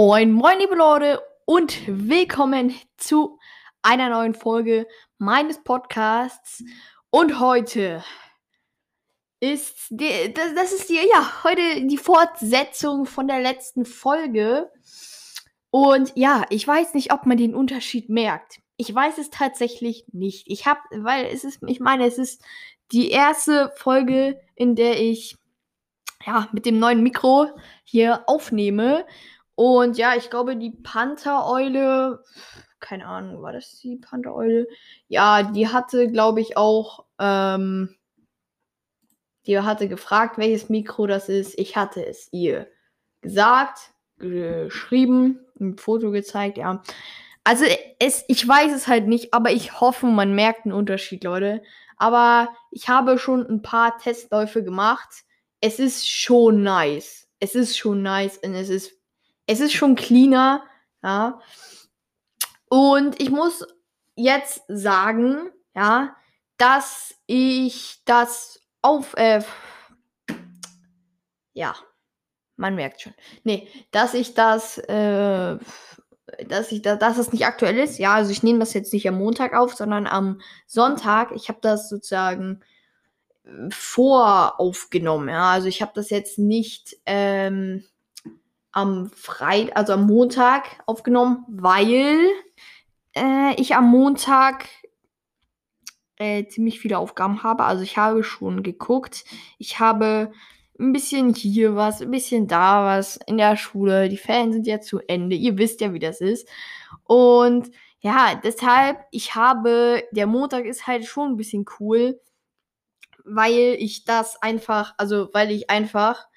[0.00, 3.40] Moin, moin, liebe Leute und willkommen zu
[3.82, 4.86] einer neuen Folge
[5.18, 6.62] meines Podcasts.
[7.10, 8.04] Und heute
[9.40, 14.70] ist die, das, das ist die, ja, heute die Fortsetzung von der letzten Folge.
[15.70, 18.60] Und ja, ich weiß nicht, ob man den Unterschied merkt.
[18.76, 20.44] Ich weiß es tatsächlich nicht.
[20.46, 22.40] Ich habe, weil es ist, ich meine, es ist
[22.92, 25.36] die erste Folge, in der ich
[26.24, 27.48] ja mit dem neuen Mikro
[27.82, 29.04] hier aufnehme.
[29.58, 32.22] Und ja, ich glaube, die Panther-Eule,
[32.78, 34.68] keine Ahnung, war das die Panther-Eule?
[35.08, 37.96] Ja, die hatte, glaube ich, auch, ähm,
[39.46, 41.58] die hatte gefragt, welches Mikro das ist.
[41.58, 42.68] Ich hatte es ihr
[43.20, 43.80] gesagt,
[44.18, 46.80] geschrieben, ein Foto gezeigt, ja.
[47.42, 47.64] Also,
[47.98, 51.62] es, ich weiß es halt nicht, aber ich hoffe, man merkt einen Unterschied, Leute.
[51.96, 55.24] Aber ich habe schon ein paar Testläufe gemacht.
[55.60, 57.26] Es ist schon nice.
[57.40, 58.97] Es ist schon nice und es ist
[59.48, 60.62] es ist schon cleaner,
[61.02, 61.40] ja.
[62.68, 63.66] Und ich muss
[64.14, 66.14] jetzt sagen, ja,
[66.58, 69.42] dass ich das auf, äh,
[71.54, 71.74] ja,
[72.56, 73.14] man merkt schon.
[73.42, 75.56] Nee, dass ich das, äh,
[76.46, 77.98] dass ich da, dass es nicht aktuell ist.
[77.98, 81.32] Ja, also ich nehme das jetzt nicht am Montag auf, sondern am Sonntag.
[81.34, 82.60] Ich habe das sozusagen
[83.44, 85.30] äh, voraufgenommen.
[85.30, 87.84] Ja, also ich habe das jetzt nicht, ähm,
[88.78, 92.28] am Freitag, also am Montag aufgenommen, weil
[93.16, 94.68] äh, ich am Montag
[96.16, 97.64] äh, ziemlich viele Aufgaben habe.
[97.64, 99.24] Also ich habe schon geguckt.
[99.58, 100.30] Ich habe
[100.78, 104.08] ein bisschen hier was, ein bisschen da was in der Schule.
[104.08, 105.34] Die Ferien sind ja zu Ende.
[105.34, 106.48] Ihr wisst ja, wie das ist.
[107.02, 112.20] Und ja, deshalb, ich habe, der Montag ist halt schon ein bisschen cool,
[113.24, 116.28] weil ich das einfach, also weil ich einfach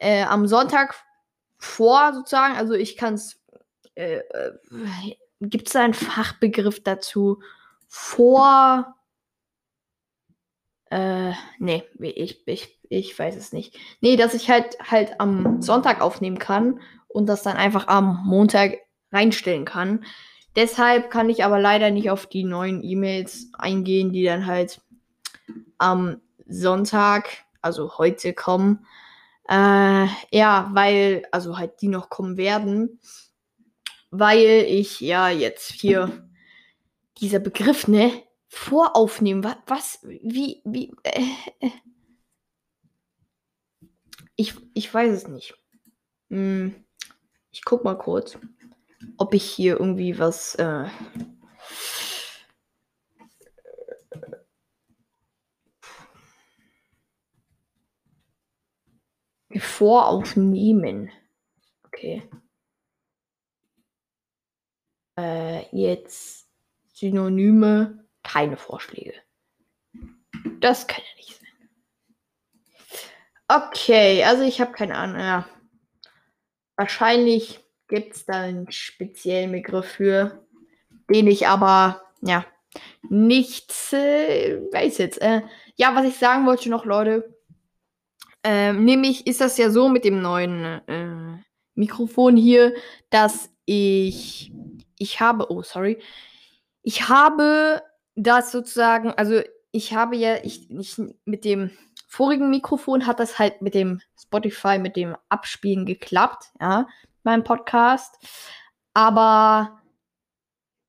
[0.00, 0.96] äh, am Sonntag
[1.60, 2.56] vor sozusagen.
[2.56, 3.40] Also ich kann es.
[3.94, 4.52] Äh, äh,
[5.40, 7.40] Gibt es einen Fachbegriff dazu?
[7.86, 8.94] Vor.
[10.90, 13.78] Äh, nee, ich, ich, ich weiß es nicht.
[14.00, 18.78] Nee, dass ich halt halt am Sonntag aufnehmen kann und das dann einfach am Montag
[19.12, 20.04] reinstellen kann.
[20.56, 24.80] Deshalb kann ich aber leider nicht auf die neuen E-Mails eingehen, die dann halt
[25.78, 28.84] am Sonntag, also heute kommen.
[29.50, 33.00] Äh, ja, weil, also halt die noch kommen werden,
[34.12, 36.30] weil ich ja jetzt hier
[37.18, 38.12] dieser Begriff, ne,
[38.46, 41.24] voraufnehmen, was, was wie, wie, äh,
[41.58, 41.70] äh.
[44.36, 45.54] Ich, ich weiß es nicht.
[46.28, 46.72] Hm,
[47.50, 48.38] ich guck mal kurz,
[49.16, 50.86] ob ich hier irgendwie was, äh,
[59.58, 61.10] Voraufnehmen.
[61.86, 62.22] Okay.
[65.18, 66.48] Äh, jetzt
[66.92, 69.14] Synonyme, keine Vorschläge.
[70.60, 71.48] Das kann ja nicht sein.
[73.48, 75.20] Okay, also ich habe keine Ahnung.
[75.20, 75.48] Ja.
[76.76, 80.46] Wahrscheinlich gibt es da einen speziellen Begriff für,
[81.12, 82.46] den ich aber, ja,
[83.08, 85.20] nichts äh, weiß jetzt.
[85.20, 85.42] Äh,
[85.74, 87.36] ja, was ich sagen wollte noch, Leute,
[88.42, 91.42] ähm, nämlich ist das ja so mit dem neuen äh,
[91.74, 92.74] Mikrofon hier,
[93.10, 94.52] dass ich,
[94.98, 96.02] ich habe, oh sorry,
[96.82, 97.82] ich habe
[98.14, 99.40] das sozusagen, also
[99.72, 101.70] ich habe ja, ich, ich mit dem
[102.08, 106.88] vorigen Mikrofon hat das halt mit dem Spotify, mit dem Abspielen geklappt, ja,
[107.22, 108.16] beim Podcast.
[108.94, 109.80] Aber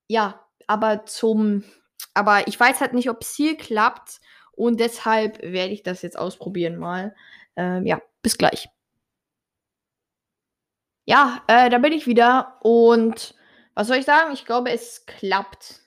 [0.07, 1.63] ja, aber zum,
[2.13, 4.19] aber ich weiß halt nicht, ob es hier klappt
[4.53, 7.15] und deshalb werde ich das jetzt ausprobieren mal.
[7.55, 8.69] Ähm, ja, bis gleich.
[11.05, 12.57] Ja, äh, da bin ich wieder.
[12.61, 13.35] Und
[13.73, 14.33] was soll ich sagen?
[14.33, 15.81] Ich glaube, es klappt.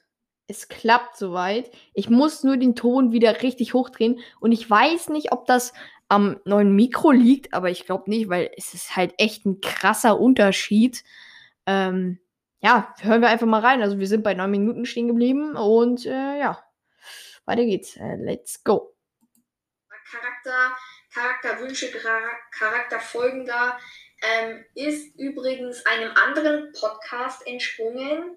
[0.46, 1.70] Es klappt soweit.
[1.94, 4.20] Ich muss nur den Ton wieder richtig hochdrehen.
[4.40, 5.72] Und ich weiß nicht, ob das
[6.08, 10.20] am neuen Mikro liegt, aber ich glaube nicht, weil es ist halt echt ein krasser
[10.20, 11.02] Unterschied.
[11.67, 12.20] Ähm,
[12.60, 13.82] ja, hören wir einfach mal rein.
[13.82, 16.62] Also wir sind bei neun Minuten stehen geblieben und äh, ja,
[17.46, 17.96] weiter geht's.
[17.96, 18.94] Äh, let's go.
[20.10, 20.76] Charakter
[21.14, 21.90] Charakterwünsche,
[22.50, 23.78] Charakterfolgender,
[24.22, 28.37] ähm, ist übrigens einem anderen Podcast entsprungen.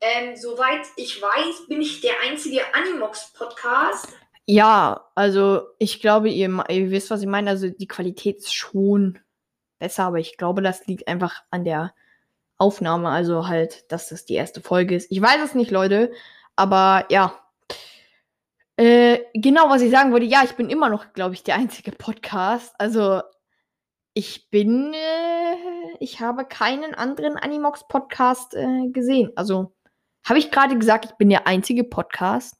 [0.00, 4.08] Ähm, soweit ich weiß, bin ich der einzige Animox-Podcast.
[4.46, 7.50] Ja, also ich glaube, ihr, ihr wisst, was ich meine.
[7.50, 9.18] Also die Qualität ist schon
[9.78, 11.94] besser, aber ich glaube, das liegt einfach an der
[12.56, 13.08] Aufnahme.
[13.10, 15.10] Also halt, dass das die erste Folge ist.
[15.10, 16.12] Ich weiß es nicht, Leute,
[16.56, 17.38] aber ja,
[18.78, 21.90] äh, genau, was ich sagen wollte, ja, ich bin immer noch, glaube ich, der einzige
[21.90, 22.76] Podcast.
[22.78, 23.22] Also,
[24.14, 29.32] ich bin, äh, ich habe keinen anderen Animox-Podcast äh, gesehen.
[29.34, 29.74] Also,
[30.24, 32.54] habe ich gerade gesagt, ich bin der einzige Podcast?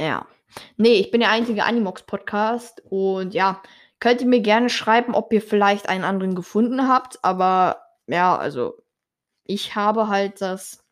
[0.00, 0.28] Ja.
[0.76, 2.80] Nee, ich bin der einzige Animox-Podcast.
[2.88, 3.60] Und ja,
[3.98, 7.24] könnt ihr mir gerne schreiben, ob ihr vielleicht einen anderen gefunden habt.
[7.24, 8.74] Aber ja, also,
[9.42, 10.87] ich habe halt das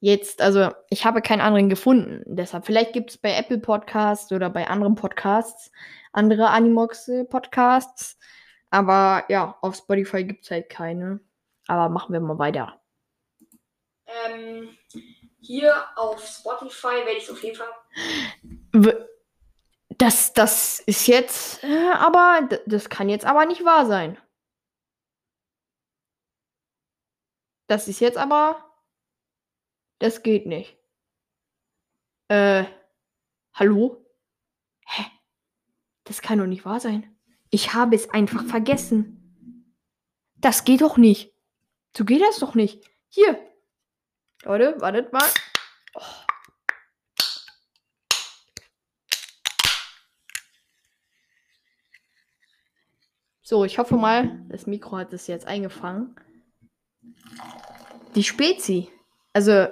[0.00, 2.22] jetzt, also ich habe keinen anderen gefunden.
[2.26, 5.70] Deshalb, vielleicht gibt es bei Apple Podcasts oder bei anderen Podcasts
[6.12, 8.18] andere Animox-Podcasts.
[8.70, 11.20] Aber ja, auf Spotify gibt es halt keine.
[11.66, 12.80] Aber machen wir mal weiter.
[14.06, 14.76] Ähm,
[15.40, 19.06] hier auf Spotify werde ich es auf jeden Fall.
[19.88, 24.18] Das, das ist jetzt, äh, aber das kann jetzt aber nicht wahr sein.
[27.66, 28.69] Das ist jetzt aber
[30.00, 30.76] das geht nicht.
[32.28, 32.64] Äh,
[33.52, 34.04] hallo?
[34.86, 35.04] Hä?
[36.04, 37.16] Das kann doch nicht wahr sein.
[37.50, 39.74] Ich habe es einfach vergessen.
[40.36, 41.34] Das geht doch nicht.
[41.96, 42.84] So geht das doch nicht.
[43.08, 43.38] Hier.
[44.42, 45.28] Leute, wartet mal.
[45.94, 46.02] Oh.
[53.42, 56.14] So, ich hoffe mal, das Mikro hat es jetzt eingefangen.
[58.14, 58.88] Die Spezi.
[59.32, 59.68] Also,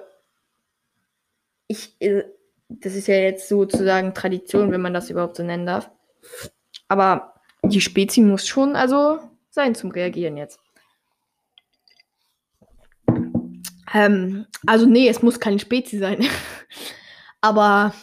[1.69, 2.25] ich, äh,
[2.69, 5.91] das ist ja jetzt sozusagen Tradition, wenn man das überhaupt so nennen darf.
[6.89, 9.21] Aber die Spezie muss schon also
[9.51, 10.59] sein zum Reagieren jetzt.
[13.95, 16.27] Ähm, also nee, es muss keine Spezie sein.
[17.41, 17.95] Aber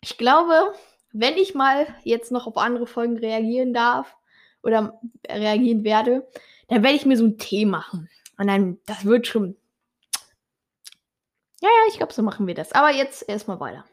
[0.00, 0.74] ich glaube,
[1.12, 4.16] wenn ich mal jetzt noch auf andere Folgen reagieren darf
[4.62, 6.26] oder reagieren werde,
[6.68, 8.08] dann werde ich mir so einen Tee machen.
[8.36, 9.56] Und dann, das wird schon
[11.64, 12.72] ja, ja, ich glaube, so machen wir das.
[12.72, 13.86] Aber jetzt erstmal weiter.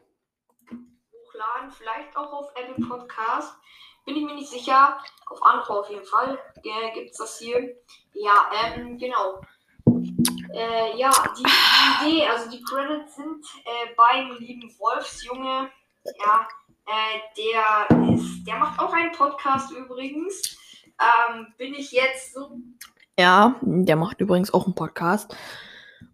[0.68, 3.54] Hochladen, vielleicht auch auf Apple Podcast.
[4.04, 4.98] Bin ich mir nicht sicher.
[5.26, 7.74] Auf Anchor auf jeden Fall äh, gibt es das hier.
[8.12, 9.40] Ja, ähm, genau.
[10.52, 15.70] Äh, ja, die, Idee, also die Credits sind äh, beim lieben Wolfsjunge.
[16.04, 16.48] Ja,
[16.84, 20.58] äh, der ist, der macht auch einen Podcast übrigens.
[21.00, 22.58] Ähm, bin ich jetzt so.
[23.18, 25.34] Ja, der macht übrigens auch einen Podcast.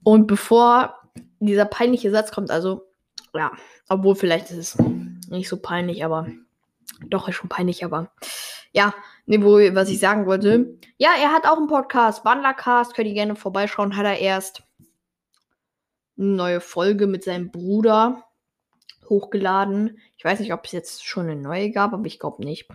[0.04, 0.97] Und bevor
[1.46, 2.50] dieser peinliche Satz kommt.
[2.50, 2.86] Also,
[3.34, 3.52] ja,
[3.88, 4.78] obwohl vielleicht ist es
[5.28, 6.28] nicht so peinlich, aber
[7.06, 8.10] doch ist schon peinlich, aber
[8.72, 8.94] ja,
[9.26, 10.76] ne, wo, was ich sagen wollte.
[10.96, 13.96] Ja, er hat auch einen Podcast, Wandlercast, könnt ihr gerne vorbeischauen.
[13.96, 14.62] Hat er erst
[16.18, 18.24] eine neue Folge mit seinem Bruder
[19.08, 19.98] hochgeladen.
[20.16, 22.68] Ich weiß nicht, ob es jetzt schon eine neue gab, aber ich glaube nicht.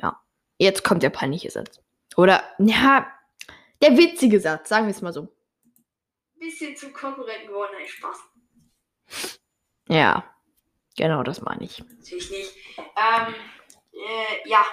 [0.00, 0.20] Ja,
[0.58, 1.80] jetzt kommt der peinliche Satz.
[2.16, 3.06] Oder, ja,
[3.80, 5.28] der witzige Satz, sagen wir es mal so
[6.38, 7.72] bisschen zu Konkurrenten geworden.
[7.74, 9.38] Nein, Spaß.
[9.88, 10.24] Ja,
[10.96, 11.82] genau das meine ich.
[11.82, 12.56] Natürlich nicht.
[12.76, 13.34] Ähm,
[13.92, 14.64] äh, ja.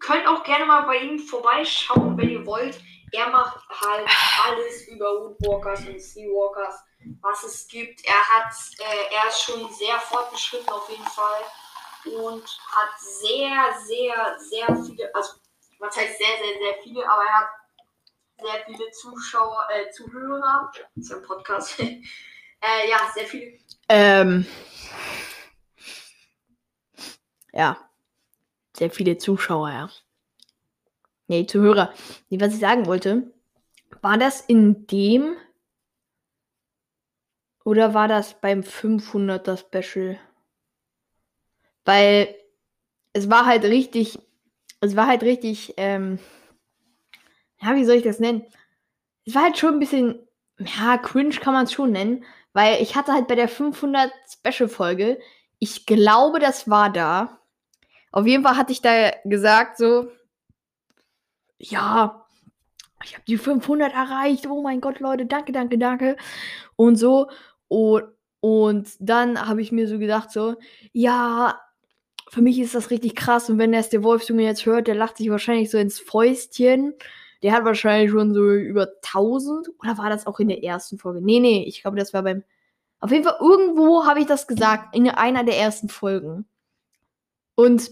[0.00, 2.80] Könnt auch gerne mal bei ihm vorbeischauen, wenn ihr wollt.
[3.10, 4.08] Er macht halt
[4.46, 6.76] alles über Woodwalkers und Seawalkers,
[7.20, 8.04] was es gibt.
[8.04, 11.42] Er hat, äh, er ist schon sehr fortgeschritten auf jeden Fall
[12.04, 15.38] und hat sehr, sehr, sehr viele, also
[15.78, 17.48] was heißt sehr, sehr, sehr viele, aber er hat
[18.40, 20.72] sehr viele Zuschauer, äh, Zuhörer.
[20.96, 21.78] Ist ein Podcast.
[21.80, 23.58] äh, ja, sehr viele.
[23.88, 24.46] Ähm.
[27.52, 27.88] Ja.
[28.76, 29.90] Sehr viele Zuschauer, ja.
[31.26, 31.92] Nee, Zuhörer.
[32.28, 33.32] Nee, was ich sagen wollte,
[34.02, 35.36] war das in dem
[37.64, 40.18] oder war das beim 500er Special?
[41.84, 42.34] Weil
[43.12, 44.18] es war halt richtig,
[44.80, 46.18] es war halt richtig, ähm,
[47.60, 48.44] ja, wie soll ich das nennen?
[49.24, 50.26] Es war halt schon ein bisschen,
[50.58, 55.18] ja, cringe kann man es schon nennen, weil ich hatte halt bei der 500 Special-Folge,
[55.58, 57.40] ich glaube, das war da.
[58.12, 60.10] Auf jeden Fall hatte ich da gesagt, so,
[61.58, 62.26] ja,
[63.04, 64.46] ich habe die 500 erreicht.
[64.46, 66.16] Oh mein Gott, Leute, danke, danke, danke.
[66.76, 67.28] Und so.
[67.68, 68.04] Und,
[68.40, 70.56] und dann habe ich mir so gedacht, so,
[70.92, 71.60] ja,
[72.28, 73.50] für mich ist das richtig krass.
[73.50, 76.94] Und wenn der Wolfsjunge jetzt hört, der lacht sich wahrscheinlich so ins Fäustchen.
[77.42, 79.68] Der hat wahrscheinlich schon so über 1000.
[79.80, 81.20] Oder war das auch in der ersten Folge?
[81.22, 82.42] Nee, nee, ich glaube, das war beim.
[83.00, 84.94] Auf jeden Fall, irgendwo habe ich das gesagt.
[84.96, 86.46] In einer der ersten Folgen.
[87.54, 87.90] Und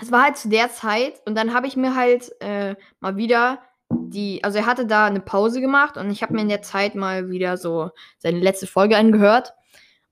[0.00, 1.22] es war halt zu der Zeit.
[1.26, 3.60] Und dann habe ich mir halt äh, mal wieder
[3.90, 4.44] die.
[4.44, 5.96] Also, er hatte da eine Pause gemacht.
[5.96, 9.54] Und ich habe mir in der Zeit mal wieder so seine letzte Folge angehört.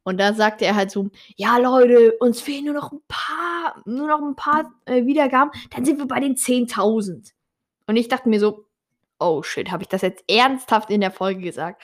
[0.07, 4.07] Und da sagte er halt so, ja Leute, uns fehlen nur noch ein paar, nur
[4.07, 7.33] noch ein paar äh, Wiedergaben, dann sind wir bei den 10.000.
[7.87, 8.67] Und ich dachte mir so,
[9.19, 11.83] oh shit, habe ich das jetzt ernsthaft in der Folge gesagt?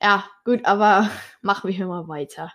[0.00, 1.10] Ja, gut, aber
[1.42, 2.52] machen wir mal weiter.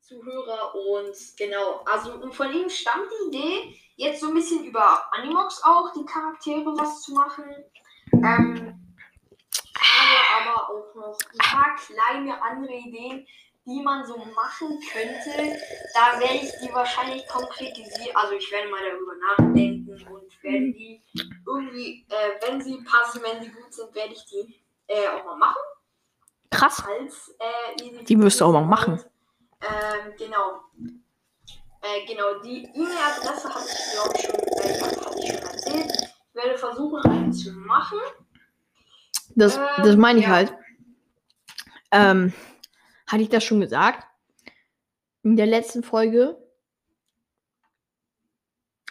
[0.00, 5.12] Zuhörer und genau, also und von ihm stammt die Idee, jetzt so ein bisschen über
[5.12, 7.44] Animox auch die Charaktere was zu machen.
[8.12, 8.94] Ähm,
[9.50, 13.26] ich habe aber auch noch ein paar kleine andere Ideen,
[13.66, 15.58] die man so machen könnte.
[15.92, 18.14] Da werde ich die wahrscheinlich konkretisieren.
[18.14, 21.02] Also ich werde mal darüber nachdenken und werde die
[21.46, 24.54] irgendwie, äh, wenn sie passen, wenn sie gut sind, werde ich die
[24.86, 25.60] äh, auch mal machen.
[26.50, 26.82] Krass.
[26.86, 29.02] Als, äh, Die wirst du auch mal machen.
[29.60, 30.60] Ähm, genau.
[31.82, 35.92] Äh, genau, die E-Mail-Adresse habe ich, glaube ich, schon, äh, hab ich schon erzählt.
[36.28, 37.98] Ich werde versuchen, eine zu machen.
[39.34, 40.30] Das, Ähm, das meine ich ja.
[40.30, 40.54] halt.
[41.90, 42.32] Ähm,
[43.06, 44.06] hatte ich das schon gesagt?
[45.22, 46.36] In der letzten Folge?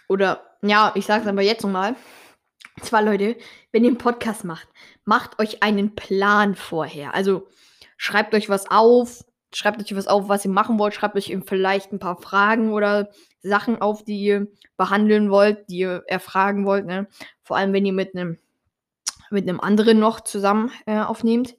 [0.07, 1.95] Oder, ja, ich sage es aber jetzt nochmal.
[2.81, 3.37] Zwar, Leute,
[3.71, 4.67] wenn ihr einen Podcast macht,
[5.05, 7.15] macht euch einen Plan vorher.
[7.15, 7.47] Also
[7.97, 11.93] schreibt euch was auf, schreibt euch was auf, was ihr machen wollt, schreibt euch vielleicht
[11.93, 13.09] ein paar Fragen oder
[13.41, 16.85] Sachen auf, die ihr behandeln wollt, die ihr erfragen wollt.
[16.85, 17.07] Ne?
[17.43, 18.37] Vor allem, wenn ihr mit einem
[19.29, 21.55] mit anderen noch zusammen äh, aufnehmt.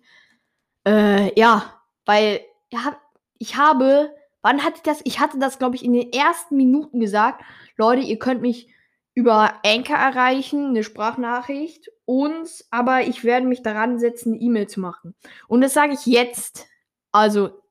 [0.87, 2.97] Äh, ja, weil ja,
[3.39, 5.01] ich habe, wann hatte ich das?
[5.05, 7.45] Ich hatte das, glaube ich, in den ersten Minuten gesagt.
[7.77, 8.73] Leute, ihr könnt mich
[9.15, 11.91] über Anchor erreichen, eine Sprachnachricht.
[12.07, 15.15] Und, aber ich werde mich daran setzen, eine E-Mail zu machen.
[15.49, 16.67] Und das sage ich jetzt.
[17.13, 17.63] Also,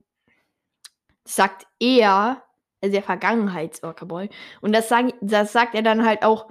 [1.24, 2.44] sagt er,
[2.82, 4.30] also der Vergangenheits-Orcaboy.
[4.62, 6.48] Und das, sag, das sagt er dann halt auch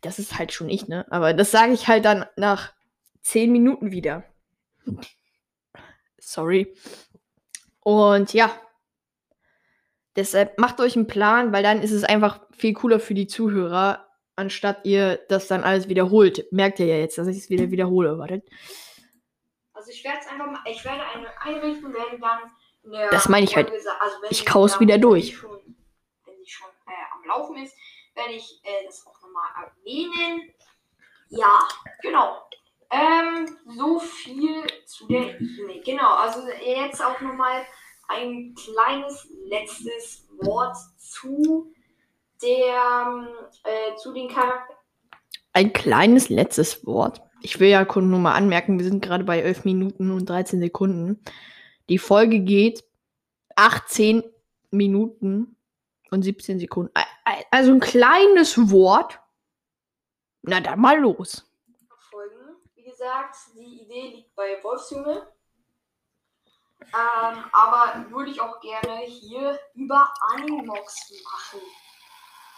[0.00, 1.06] das ist halt schon ich, ne?
[1.10, 2.72] Aber das sage ich halt dann nach
[3.20, 4.24] zehn Minuten wieder.
[6.20, 6.74] Sorry.
[7.80, 8.50] Und ja.
[10.16, 14.08] Deshalb macht euch einen Plan, weil dann ist es einfach viel cooler für die Zuhörer,
[14.36, 16.46] anstatt ihr das dann alles wiederholt.
[16.50, 18.18] Merkt ihr ja jetzt, dass ich es wieder wiederhole.
[18.18, 18.48] Wartet.
[19.72, 22.38] Also ich werde es einfach mal, ich werde eine einrichten, werde dann
[22.82, 23.70] in der Das meine ich halt.
[23.70, 23.86] Also
[24.22, 25.36] wenn Ich kau's wieder wenn durch.
[25.36, 25.76] Schon,
[26.24, 27.74] wenn sie schon äh, am Laufen ist,
[28.14, 30.52] werde ich äh, das auch nochmal erwähnen.
[31.28, 31.60] Ja,
[32.02, 32.42] genau.
[32.90, 35.80] Ähm, so viel zu der E-Mail.
[35.84, 37.62] Genau, also jetzt auch nochmal
[38.08, 41.72] ein kleines letztes Wort zu
[42.42, 43.28] der,
[43.64, 44.76] äh, zu den Charakteren.
[45.52, 47.22] Ein kleines letztes Wort.
[47.42, 51.22] Ich will ja nur mal anmerken, wir sind gerade bei 11 Minuten und 13 Sekunden.
[51.88, 52.84] Die Folge geht
[53.56, 54.22] 18
[54.70, 55.56] Minuten
[56.10, 56.92] und 17 Sekunden.
[57.50, 59.20] Also ein kleines Wort.
[60.42, 61.49] Na dann mal los.
[63.00, 65.26] Gesagt, die Idee liegt bei Wolfsjunge.
[66.82, 71.60] Ähm, aber würde ich auch gerne hier über Animox machen.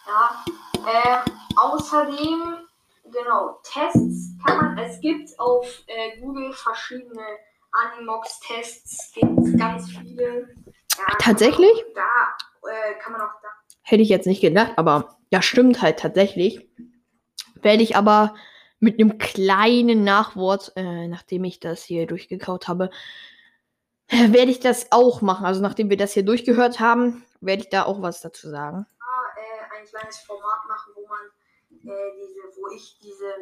[0.05, 0.45] Ja.
[0.85, 2.69] Ähm, außerdem,
[3.05, 7.25] genau, Tests kann man, es gibt auf äh, Google verschiedene
[7.71, 10.57] Animox-Tests, gibt ganz viele.
[10.99, 11.85] Ja, Tatsächlich?
[11.95, 13.49] Da äh, kann man auch da.
[13.83, 16.69] Hätte ich jetzt nicht gedacht, aber ja, stimmt halt tatsächlich.
[17.55, 18.35] Werde ich aber
[18.83, 22.91] mit einem kleinen Nachwort, äh, nachdem ich das hier durchgekaut habe,
[24.09, 25.47] werde ich das auch machen.
[25.47, 28.85] Also nachdem wir das hier durchgehört haben, werde ich da auch was dazu sagen.
[29.37, 31.21] äh, ein kleines Format machen, wo man
[31.71, 33.33] äh, diese, wo ich diese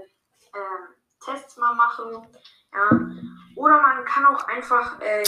[0.54, 0.94] ähm,
[1.24, 2.22] Tests mal mache.
[2.74, 3.00] Ja.
[3.56, 5.24] Oder man kann auch einfach äh,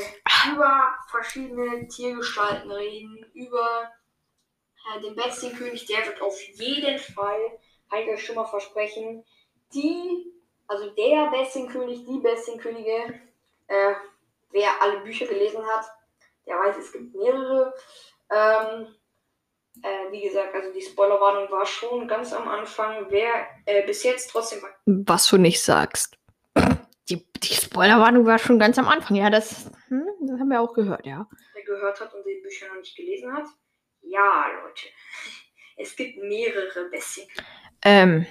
[0.53, 3.91] über verschiedene Tiergestalten reden, über
[4.95, 7.41] äh, den Bestienkönig, der wird auf jeden Fall,
[7.89, 9.25] kann ich euch schon mal versprechen,
[9.75, 10.33] die,
[10.67, 13.21] also der Bestienkönig, die Bestienkönige,
[13.69, 13.95] äh,
[14.51, 15.87] wer alle Bücher gelesen hat,
[16.47, 17.75] der weiß, es gibt mehrere.
[18.31, 18.89] Ähm,
[19.83, 23.07] äh, wie gesagt, also die Spoilerwarnung war schon ganz am Anfang.
[23.09, 26.19] Wer äh, bis jetzt trotzdem Was du nicht sagst.
[27.09, 29.17] Die, die Spoilerwarnung war schon ganz am Anfang.
[29.17, 31.29] Ja, das, hm, das haben wir auch gehört, ja.
[31.65, 33.47] gehört hat und die Bücher noch nicht gelesen hat,
[34.03, 34.87] ja, Leute.
[35.75, 37.27] Es gibt mehrere Bestien.
[37.83, 38.27] Ähm.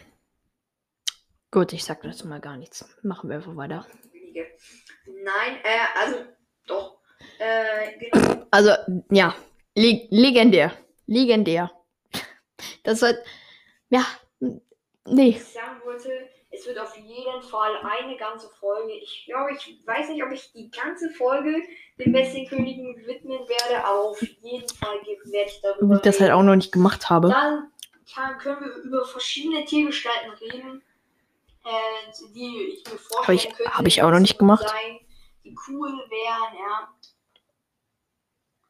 [1.51, 2.85] Gut, ich sag dazu mal gar nichts.
[3.03, 3.85] Machen wir einfach weiter.
[5.05, 6.17] Nein, äh, also
[6.65, 7.01] doch.
[7.39, 8.45] Äh, genau.
[8.51, 8.71] Also,
[9.09, 9.35] ja.
[9.75, 10.71] Le legendär.
[11.07, 11.71] Legendär.
[12.83, 13.17] Das wird.
[13.89, 14.05] Ja.
[15.05, 15.29] Nee.
[15.29, 16.09] ich sagen wollte,
[16.51, 18.93] es wird auf jeden Fall eine ganze Folge.
[18.93, 21.61] Ich glaube, ich weiß nicht, ob ich die ganze Folge
[21.97, 26.43] den Bestienkönigen widmen werde, aber auf jeden Fall werde ich darüber ich das halt auch
[26.43, 27.29] noch nicht gemacht habe.
[27.29, 27.71] Dann
[28.13, 30.81] kann, können wir über verschiedene Tiergestalten reden,
[31.63, 33.77] äh, die ich mir vorstellen Hab ich- könnte.
[33.77, 34.67] hab ich auch noch nicht gemacht.
[34.67, 34.99] Sein,
[35.43, 36.93] die cool wären, ja.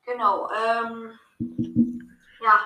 [0.05, 1.19] Genau, ähm,
[2.41, 2.59] ja.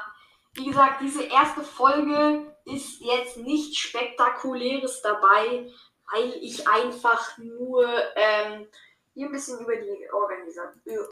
[0.53, 5.69] Wie gesagt, diese erste Folge ist jetzt nichts Spektakuläres dabei,
[6.13, 8.67] weil ich einfach nur Äh, äh, ähm,
[9.13, 11.05] hier ein bisschen über die Organisation,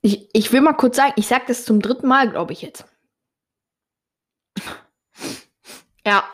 [0.00, 2.84] Ich, ich will mal kurz sagen, ich sag das zum dritten Mal, glaube ich jetzt.
[6.06, 6.24] Ja.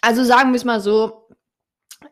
[0.00, 1.28] Also sagen wir es mal so.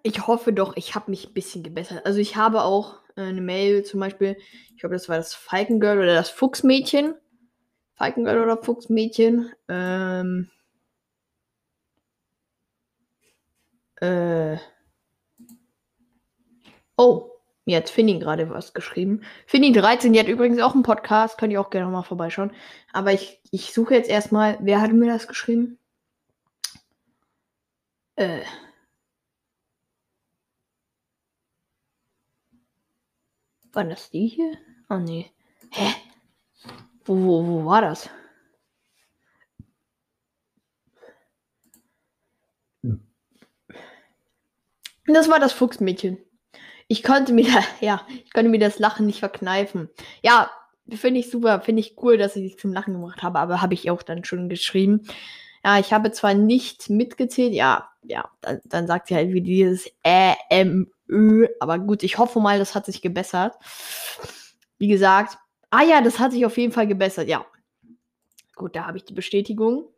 [0.03, 2.05] Ich hoffe doch, ich habe mich ein bisschen gebessert.
[2.05, 4.37] Also ich habe auch äh, eine Mail zum Beispiel,
[4.71, 7.15] ich glaube, das war das Falkengirl oder das Fuchsmädchen.
[7.95, 9.53] Falkengirl oder Fuchsmädchen.
[9.69, 10.51] Ähm,
[14.01, 14.57] äh,
[16.97, 17.31] oh,
[17.65, 19.23] mir hat Finny gerade was geschrieben.
[19.51, 22.53] Finny13, die hat übrigens auch einen Podcast, könnt ihr auch gerne mal vorbeischauen.
[22.93, 25.79] Aber ich, ich suche jetzt erstmal, wer hat mir das geschrieben?
[28.19, 28.43] Äh.
[33.73, 34.59] War das die hier?
[34.91, 35.31] Oh nee.
[35.71, 35.95] Hä?
[37.05, 38.11] Wo, wo, wo war das?
[45.07, 46.19] Das war das Fuchsmädchen.
[46.89, 49.89] Ich konnte mir da, ja, ich konnte mir das Lachen nicht verkneifen.
[50.23, 50.51] Ja,
[50.91, 53.75] finde ich super, finde ich cool, dass ich dich zum Lachen gemacht habe, aber habe
[53.75, 55.07] ich auch dann schon geschrieben.
[55.65, 59.87] Ja, ich habe zwar nicht mitgezählt, ja, ja, dann, dann sagt sie halt wie dieses
[60.07, 63.57] Ä, M, Ö, aber gut, ich hoffe mal, das hat sich gebessert.
[64.79, 65.39] Wie gesagt,
[65.71, 67.45] ah ja, das hat sich auf jeden Fall gebessert, ja.
[68.57, 69.89] Gut, da habe ich die Bestätigung.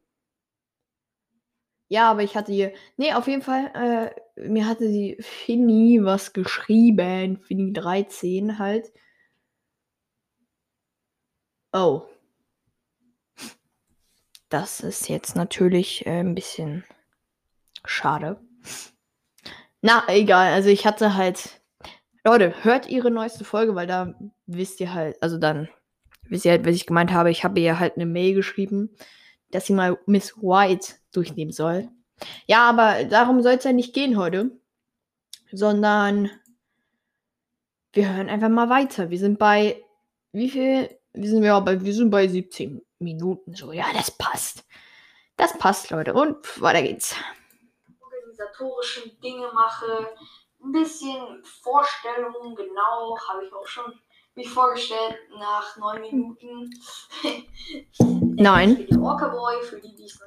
[1.92, 2.72] Ja, aber ich hatte hier.
[2.96, 7.38] Nee, auf jeden Fall, äh, mir hatte die Finny was geschrieben.
[7.42, 8.92] Finny 13 halt.
[11.74, 12.06] Oh.
[14.50, 16.84] Das ist jetzt natürlich äh, ein bisschen
[17.84, 18.40] schade.
[19.80, 20.52] Na, egal.
[20.52, 21.60] Also ich hatte halt.
[22.22, 24.14] Leute, hört ihre neueste Folge, weil da
[24.44, 25.70] wisst ihr halt, also dann
[26.24, 27.30] wisst ihr halt, was ich gemeint habe.
[27.30, 28.90] Ich habe ihr halt eine Mail geschrieben,
[29.52, 31.88] dass sie mal Miss White durchnehmen soll.
[32.46, 34.50] Ja, aber darum soll es ja nicht gehen heute,
[35.50, 36.30] sondern
[37.94, 39.08] wir hören einfach mal weiter.
[39.08, 39.82] Wir sind bei
[40.32, 40.90] wie viel?
[41.14, 43.72] Wir sind ja bei wir sind bei 17 Minuten so.
[43.72, 44.64] Ja, das passt.
[45.36, 46.14] Das passt, Leute.
[46.14, 47.14] Und weiter geht's.
[48.00, 50.10] Organisatorischen Dinge mache,
[50.62, 53.98] ein bisschen Vorstellungen, genau, habe ich auch schon
[54.34, 56.70] mich vorgestellt nach neun Minuten.
[58.36, 58.76] Nein.
[58.76, 60.18] Für die Orca Boy, für die, die es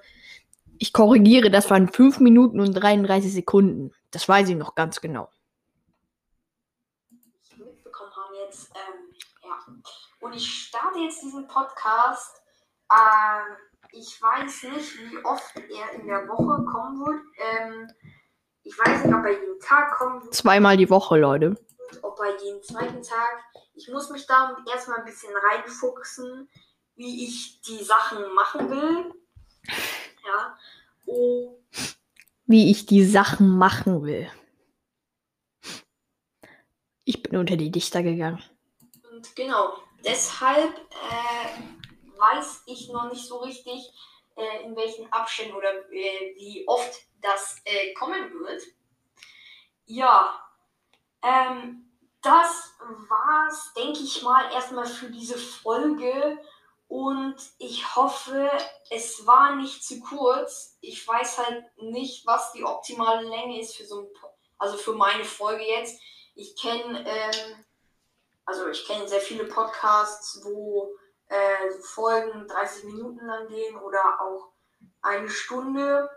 [0.79, 3.93] Ich korrigiere, das waren 5 Minuten und 33 Sekunden.
[4.11, 5.29] Das weiß ich noch ganz genau.
[7.57, 8.71] mitbekommen haben jetzt.
[8.75, 9.57] Ähm, ja.
[10.19, 12.42] Und ich starte jetzt diesen Podcast.
[12.93, 13.57] Ähm,
[13.91, 17.21] ich weiß nicht, wie oft er in der Woche kommen wird.
[17.37, 17.91] Ähm,
[18.63, 21.55] ich weiß nicht, ob er jeden Tag kommen wird, Zweimal die Woche, Leute.
[22.01, 23.43] ob er jeden zweiten Tag.
[23.75, 26.49] Ich muss mich da erstmal ein bisschen reinfuchsen,
[26.95, 29.13] wie ich die Sachen machen will.
[30.25, 30.57] Ja.
[31.05, 31.59] Oh,
[32.45, 34.29] Wie ich die Sachen machen will.
[37.03, 38.41] Ich bin unter die Dichter gegangen.
[39.11, 41.59] Und genau, deshalb äh,
[42.23, 43.91] weiß ich noch nicht so richtig,
[44.35, 48.63] äh, in welchen Abständen oder äh, wie oft das äh, kommen wird.
[49.85, 50.39] Ja,
[51.21, 56.39] ähm, das war's, denke ich mal, erstmal für diese Folge.
[56.87, 58.49] Und ich hoffe,
[58.89, 60.77] es war nicht zu kurz.
[60.81, 64.07] Ich weiß halt nicht, was die optimale Länge ist für so ein,
[64.57, 65.99] also für meine Folge jetzt.
[66.35, 67.65] Ich kenne, ähm,
[68.45, 70.95] also ich kenne sehr viele Podcasts, wo
[71.27, 74.53] äh, Folgen 30 Minuten lang gehen oder auch
[75.01, 76.09] eine Stunde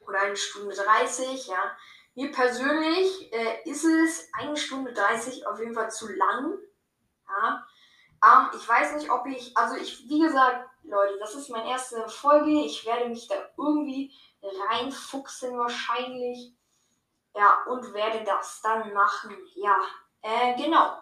[0.00, 1.76] oder eine Stunde 30, ja.
[2.14, 6.58] Mir persönlich äh, ist es eine Stunde 30 auf jeden Fall zu lang.
[7.28, 7.66] Ja.
[8.24, 12.06] Ähm, ich weiß nicht, ob ich, also ich, wie gesagt, Leute, das ist meine erste
[12.08, 12.50] Folge.
[12.50, 16.52] Ich werde mich da irgendwie reinfuchsen wahrscheinlich.
[17.34, 19.34] Ja, und werde das dann machen.
[19.54, 19.78] Ja,
[20.20, 21.01] äh, genau.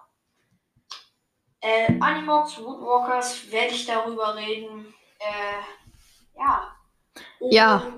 [1.60, 4.94] Äh, Animox, Woodwalkers, werde ich darüber reden.
[5.18, 6.74] Äh, ja.
[7.38, 7.92] Und Ja.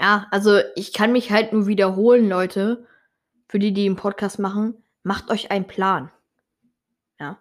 [0.00, 2.86] Ja, also ich kann mich halt nur wiederholen, Leute.
[3.48, 6.10] Für die, die einen Podcast machen, macht euch einen Plan.
[7.18, 7.38] Ja.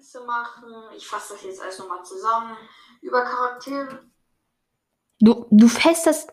[0.00, 0.72] zu machen.
[0.96, 2.56] Ich fasse das jetzt alles nochmal zusammen.
[3.00, 4.00] Über Charaktere
[5.20, 6.26] Du, du fässt das.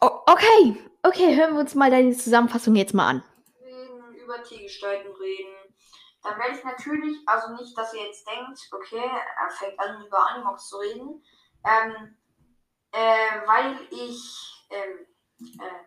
[0.00, 3.24] O- okay, okay, hören wir uns mal deine Zusammenfassung jetzt mal an.
[4.28, 5.74] Über Tiergestalten reden.
[6.22, 10.28] Dann werde ich natürlich, also nicht, dass ihr jetzt denkt, okay, er fängt an, über
[10.28, 11.24] Animox zu reden.
[11.64, 12.16] Ähm,
[12.92, 15.06] äh, weil ich, ähm,
[15.60, 15.84] äh,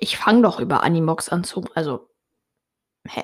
[0.00, 1.64] Ich fange doch über Animox an zu.
[1.74, 2.08] Also.
[3.06, 3.22] Hä?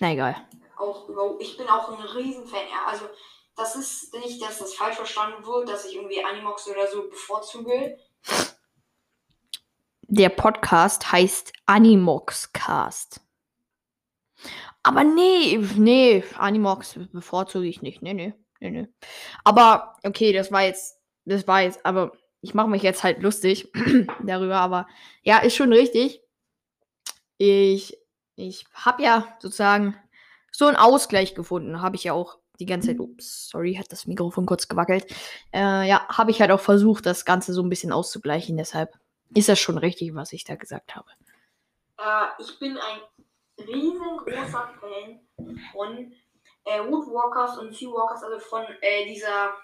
[0.00, 0.36] Na egal.
[0.76, 2.68] auch über, ich bin auch ein Riesenfan.
[2.70, 2.86] Ja.
[2.86, 3.08] Also,
[3.56, 7.98] das ist nicht, dass das falsch verstanden wird, dass ich irgendwie Animox oder so bevorzuge.
[10.16, 13.20] Der Podcast heißt Animoxcast.
[14.82, 18.00] Aber nee, nee, Animox bevorzuge ich nicht.
[18.00, 18.88] Nee, nee, nee, nee.
[19.44, 23.70] Aber, okay, das war jetzt, das war jetzt, aber ich mache mich jetzt halt lustig
[24.24, 24.86] darüber, aber
[25.22, 26.22] ja, ist schon richtig.
[27.36, 27.98] Ich,
[28.36, 29.96] ich habe ja sozusagen
[30.50, 31.82] so einen Ausgleich gefunden.
[31.82, 33.00] Habe ich ja auch die ganze Zeit.
[33.00, 35.12] Ups, sorry, hat das Mikrofon kurz gewackelt.
[35.52, 38.56] Äh, ja, habe ich halt auch versucht, das Ganze so ein bisschen auszugleichen.
[38.56, 38.98] Deshalb
[39.34, 41.08] ist das schon richtig, was ich da gesagt habe.
[41.98, 43.00] Äh, ich bin ein
[43.66, 45.20] riesengroßer Fan
[45.72, 46.12] von
[46.64, 49.54] äh, Woodwalkers und Seawalkers, also von äh, dieser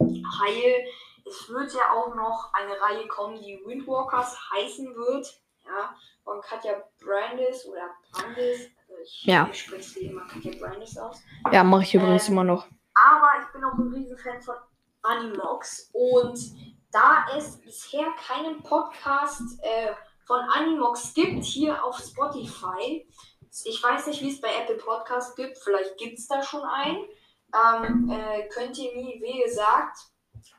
[0.00, 0.84] Reihe.
[1.26, 5.40] Es wird ja auch noch eine Reihe kommen, die Windwalkers heißen wird.
[5.66, 5.94] Ja,
[6.24, 8.70] von Katja Brandis oder Brandis.
[8.88, 9.48] Also ich, Ja.
[9.52, 11.22] ich spreche sie immer Katja Brandis aus.
[11.52, 12.66] Ja, mache ich übrigens Ähm, immer noch.
[12.94, 14.56] Aber ich bin auch ein Riesenfan von
[15.02, 15.90] Animox.
[15.92, 16.38] Und
[16.92, 19.92] da es bisher keinen Podcast äh,
[20.26, 23.06] von Animox gibt hier auf Spotify,
[23.64, 27.04] ich weiß nicht, wie es bei Apple Podcast gibt, vielleicht gibt es da schon einen,
[27.52, 29.98] ähm, äh, könnt ihr mir, wie gesagt,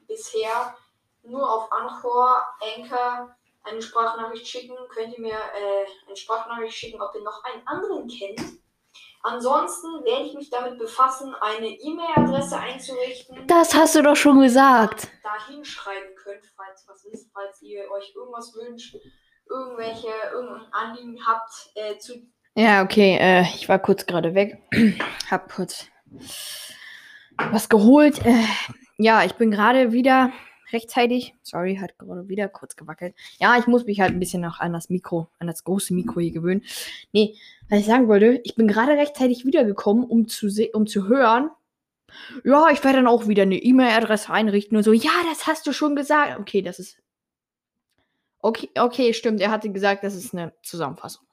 [0.08, 0.76] bisher
[1.24, 2.44] nur auf Anchor,
[2.76, 4.76] Anchor eine Sprachnachricht schicken.
[4.90, 8.42] Könnt ihr mir äh, eine Sprachnachricht schicken, ob ihr noch einen anderen kennt.
[9.24, 15.10] Ansonsten werde ich mich damit befassen, eine E-Mail-Adresse einzurichten Das hast du doch schon gesagt.
[15.24, 18.96] da hinschreiben könnt, falls was ist, falls ihr euch irgendwas wünscht,
[19.50, 22.14] irgendwelche, irgendein Anliegen habt, äh, zu
[22.56, 24.58] Ja, okay, äh, ich war kurz gerade weg.
[25.30, 25.86] Hab kurz
[27.52, 28.26] was geholt.
[28.26, 28.44] Äh,
[28.98, 30.32] ja, ich bin gerade wieder
[30.74, 31.36] rechtzeitig.
[31.42, 33.16] Sorry, hat gerade wieder kurz gewackelt.
[33.40, 36.20] Ja, ich muss mich halt ein bisschen noch an das Mikro, an das große Mikro
[36.20, 36.64] hier gewöhnen.
[37.12, 37.38] Nee,
[37.70, 41.50] was ich sagen wollte, ich bin gerade rechtzeitig wiedergekommen, um zu um zu hören.
[42.44, 44.92] Ja, ich werde dann auch wieder eine E-Mail-Adresse einrichten und so.
[44.92, 46.40] Ja, das hast du schon gesagt.
[46.40, 46.98] Okay, das ist.
[48.40, 49.40] Okay, okay, stimmt.
[49.40, 51.26] Er hatte gesagt, das ist eine Zusammenfassung.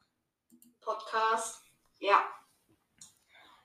[0.81, 1.63] Podcast.
[2.01, 2.23] Ja.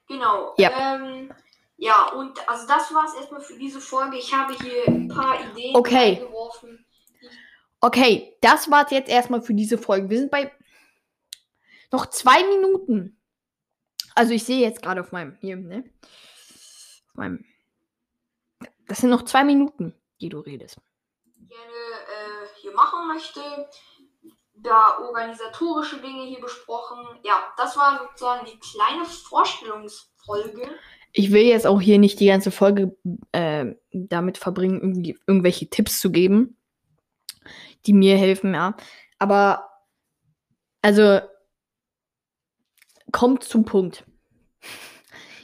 [0.07, 0.53] Genau.
[0.57, 0.95] Ja.
[0.95, 1.33] Ähm,
[1.77, 4.17] ja, und also das war es erstmal für diese Folge.
[4.17, 6.17] Ich habe hier ein paar Ideen Okay.
[6.19, 6.86] eingeworfen.
[7.81, 10.09] Okay, das war's jetzt erstmal für diese Folge.
[10.09, 10.51] Wir sind bei
[11.91, 13.19] noch zwei Minuten.
[14.15, 15.83] Also ich sehe jetzt gerade auf meinem hier, ne?
[17.09, 17.45] Auf meinem.
[18.88, 20.77] Das sind noch zwei Minuten, die du redest.
[21.49, 23.41] gerne äh, hier machen möchte.
[24.55, 27.19] Da organisatorische Dinge hier besprochen.
[27.23, 30.79] Ja, das war sozusagen die kleine Vorstellungsfolge.
[31.13, 32.97] Ich will jetzt auch hier nicht die ganze Folge
[33.32, 36.58] äh, damit verbringen, irgendwelche Tipps zu geben,
[37.86, 38.76] die mir helfen, ja.
[39.19, 39.69] Aber
[40.82, 41.21] also
[43.12, 44.06] kommt zum Punkt.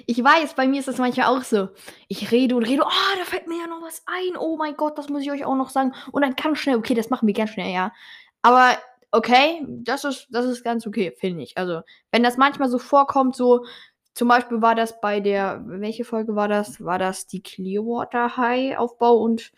[0.06, 1.70] Ich weiß, bei mir ist das manchmal auch so.
[2.08, 4.36] Ich rede und rede, oh, da fällt mir ja noch was ein.
[4.38, 5.94] Oh mein Gott, das muss ich euch auch noch sagen.
[6.12, 7.94] Und dann ganz schnell, okay, das machen wir ganz schnell, ja.
[8.42, 8.76] Aber
[9.12, 11.58] okay, das ist, das ist ganz okay, finde ich.
[11.58, 13.66] Also, wenn das manchmal so vorkommt, so,
[14.14, 16.84] zum Beispiel war das bei der, welche Folge war das?
[16.84, 19.52] War das die Clearwater High Aufbau und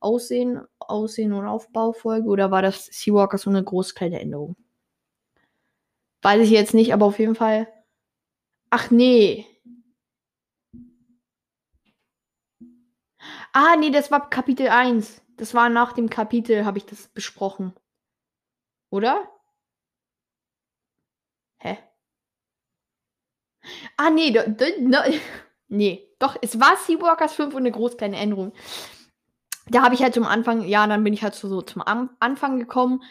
[0.00, 4.56] Aussehen, Aussehen und Aufbaufolge oder war das Seawalker so eine groß kleine Änderung?
[6.22, 7.68] Weiß ich jetzt nicht, aber auf jeden Fall.
[8.70, 9.46] Ach nee.
[13.52, 15.22] Ah, nee, das war Kapitel 1.
[15.36, 17.72] Das war nach dem Kapitel, habe ich das besprochen.
[18.92, 19.26] Oder?
[21.60, 21.91] Hä?
[23.96, 25.04] Ah, nee, da, da, na,
[25.68, 28.52] nee, doch, es war Seawalkers 5 und eine groß kleine Änderung.
[29.68, 32.10] Da habe ich halt zum Anfang, ja, dann bin ich halt so, so zum Am
[32.20, 33.02] Anfang gekommen.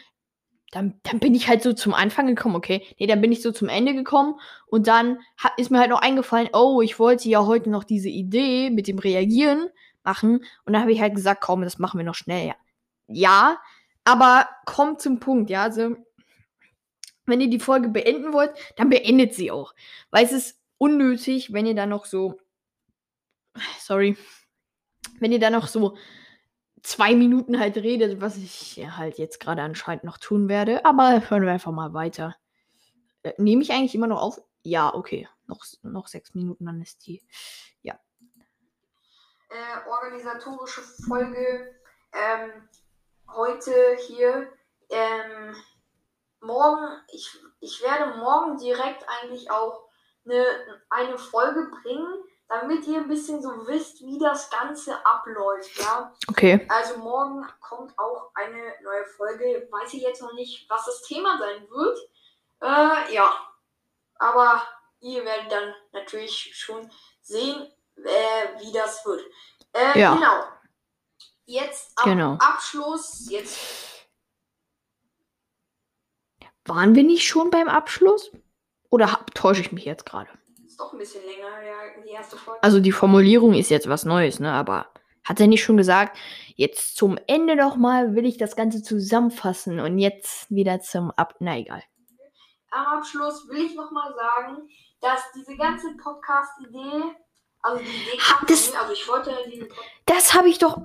[0.70, 2.86] Dann, dann bin ich halt so zum Anfang gekommen, okay.
[2.98, 5.18] Nee, dann bin ich so zum Ende gekommen und dann
[5.58, 8.98] ist mir halt noch eingefallen, oh, ich wollte ja heute noch diese Idee mit dem
[8.98, 9.68] Reagieren
[10.02, 10.38] machen.
[10.64, 12.54] Und dann habe ich halt gesagt, komm, das machen wir noch schnell, ja.
[13.08, 13.58] Ja,
[14.04, 15.62] aber kommt zum Punkt, ja.
[15.62, 15.96] Also,
[17.32, 19.74] wenn ihr die Folge beenden wollt, dann beendet sie auch.
[20.10, 22.38] Weil es ist unnötig, wenn ihr dann noch so.
[23.78, 24.16] Sorry.
[25.18, 25.96] Wenn ihr dann noch so
[26.82, 30.84] zwei Minuten halt redet, was ich ja halt jetzt gerade anscheinend noch tun werde.
[30.84, 32.36] Aber hören wir einfach mal weiter.
[33.22, 34.40] Äh, Nehme ich eigentlich immer noch auf?
[34.62, 35.28] Ja, okay.
[35.46, 37.22] Noch, noch sechs Minuten, dann ist die.
[39.52, 41.74] äh, organisatorische Folge
[42.12, 42.68] ähm,
[43.28, 43.72] heute
[44.06, 44.50] hier.
[44.90, 45.54] Ähm,
[46.42, 49.88] morgen, ich, ich werde morgen direkt eigentlich auch
[50.24, 50.44] eine,
[50.90, 55.74] eine Folge bringen, damit ihr ein bisschen so wisst, wie das Ganze abläuft.
[55.80, 56.12] Ja?
[56.28, 56.66] Okay.
[56.68, 59.66] Also morgen kommt auch eine neue Folge.
[59.70, 61.98] Weiß ich jetzt noch nicht, was das Thema sein wird.
[62.60, 63.32] Äh, ja.
[64.16, 64.62] Aber
[65.00, 66.90] ihr werdet dann natürlich schon
[67.22, 69.22] sehen, äh, wie das wird.
[69.72, 70.14] Äh, Ja.
[70.14, 70.44] Genau.
[71.44, 72.36] Jetzt ab Genau.
[72.38, 73.26] Abschluss.
[73.30, 74.01] Jetzt
[76.64, 78.30] Waren wir nicht schon beim Abschluss?
[78.90, 80.28] Oder täusche ich mich jetzt gerade?
[80.66, 82.62] Ist doch ein bisschen länger, ja, die erste Folge.
[82.62, 84.52] Also die Formulierung ist jetzt was Neues, ne?
[84.52, 84.86] Aber
[85.24, 86.16] hat er nicht schon gesagt,
[86.56, 91.34] jetzt zum Ende noch mal will ich das Ganze zusammenfassen und jetzt wieder zum Ab.
[91.40, 91.82] Na egal.
[92.70, 94.68] Am Abschluss will ich nochmal sagen,
[95.00, 97.02] dass diese ganze Podcast-Idee,
[97.60, 100.78] also die Idee kam Das- also ich wollte diese Pod Das habe ich doch.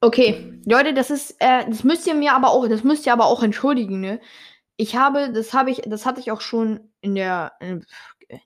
[0.00, 3.26] Okay, Leute, das ist, äh, das müsst ihr mir aber auch, das müsst ihr aber
[3.26, 4.20] auch entschuldigen, ne?
[4.80, 7.84] Ich habe, das habe ich, das hatte ich auch schon in der, in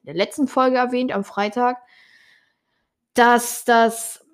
[0.03, 1.77] der letzten Folge erwähnt, am Freitag,
[3.13, 4.25] dass das,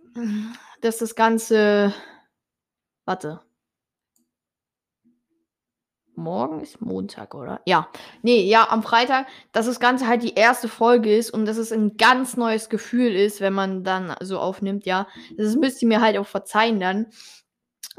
[0.80, 1.92] dass das Ganze,
[3.04, 3.40] warte.
[6.14, 7.60] Morgen ist Montag, oder?
[7.64, 7.88] Ja.
[8.22, 11.72] Nee, ja, am Freitag, dass das Ganze halt die erste Folge ist und dass es
[11.72, 15.08] ein ganz neues Gefühl ist, wenn man dann so aufnimmt, ja.
[15.36, 17.08] Das müsst ihr mir halt auch verzeihen dann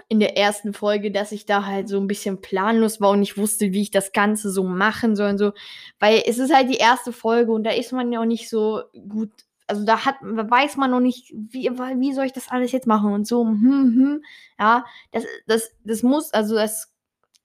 [0.07, 3.37] in der ersten Folge, dass ich da halt so ein bisschen planlos war und nicht
[3.37, 5.53] wusste, wie ich das Ganze so machen soll und so.
[5.99, 8.83] Weil es ist halt die erste Folge und da ist man ja auch nicht so
[9.07, 9.31] gut.
[9.67, 13.13] Also da hat, weiß man noch nicht, wie, wie soll ich das alles jetzt machen
[13.13, 13.45] und so.
[13.45, 14.23] Hm, hm,
[14.59, 16.91] ja, das, das, das muss, also das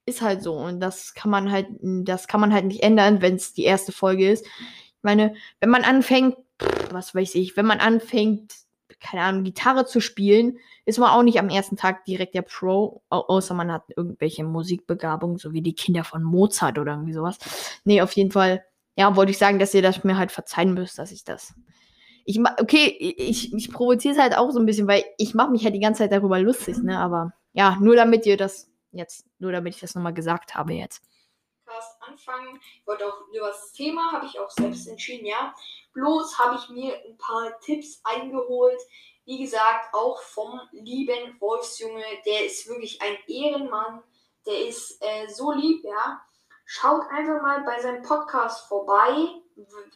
[0.07, 3.35] ist halt so und das kann man halt, das kann man halt nicht ändern, wenn
[3.35, 4.45] es die erste Folge ist.
[4.45, 6.35] Ich meine, wenn man anfängt,
[6.91, 8.53] was weiß ich, wenn man anfängt,
[8.99, 13.01] keine Ahnung, Gitarre zu spielen, ist man auch nicht am ersten Tag direkt der Pro,
[13.09, 17.37] au außer man hat irgendwelche Musikbegabungen, so wie die Kinder von Mozart oder irgendwie sowas.
[17.83, 18.63] Nee, auf jeden Fall,
[18.95, 21.53] ja, wollte ich sagen, dass ihr das mir halt verzeihen müsst, dass ich das.
[22.23, 25.63] Ich okay, ich, ich provoziere es halt auch so ein bisschen, weil ich mache mich
[25.63, 26.97] halt die ganze Zeit darüber lustig, ne?
[26.99, 31.03] Aber ja, nur damit ihr das jetzt, nur damit ich das nochmal gesagt habe jetzt.
[31.99, 32.59] Anfangen.
[32.79, 35.53] Ich wollte auch über das Thema, habe ich auch selbst entschieden, ja.
[35.95, 38.79] Bloß habe ich mir ein paar Tipps eingeholt.
[39.23, 42.03] Wie gesagt, auch vom lieben Wolfsjunge.
[42.25, 44.03] Der ist wirklich ein Ehrenmann.
[44.45, 46.21] Der ist äh, so lieb, ja.
[46.65, 49.15] Schaut einfach mal bei seinem Podcast vorbei.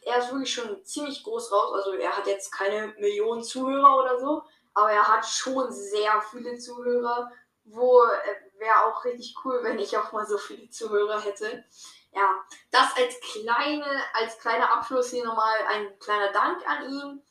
[0.06, 1.72] Er ist wirklich schon ziemlich groß raus.
[1.74, 4.42] Also er hat jetzt keine Millionen Zuhörer oder so.
[4.72, 7.30] Aber er hat schon sehr viele Zuhörer.
[7.64, 11.64] Wo äh, wäre auch richtig cool, wenn ich auch mal so viele Zuhörer hätte.
[12.12, 17.22] Ja, das als kleine, als kleiner Abschluss hier nochmal ein kleiner Dank an ihn,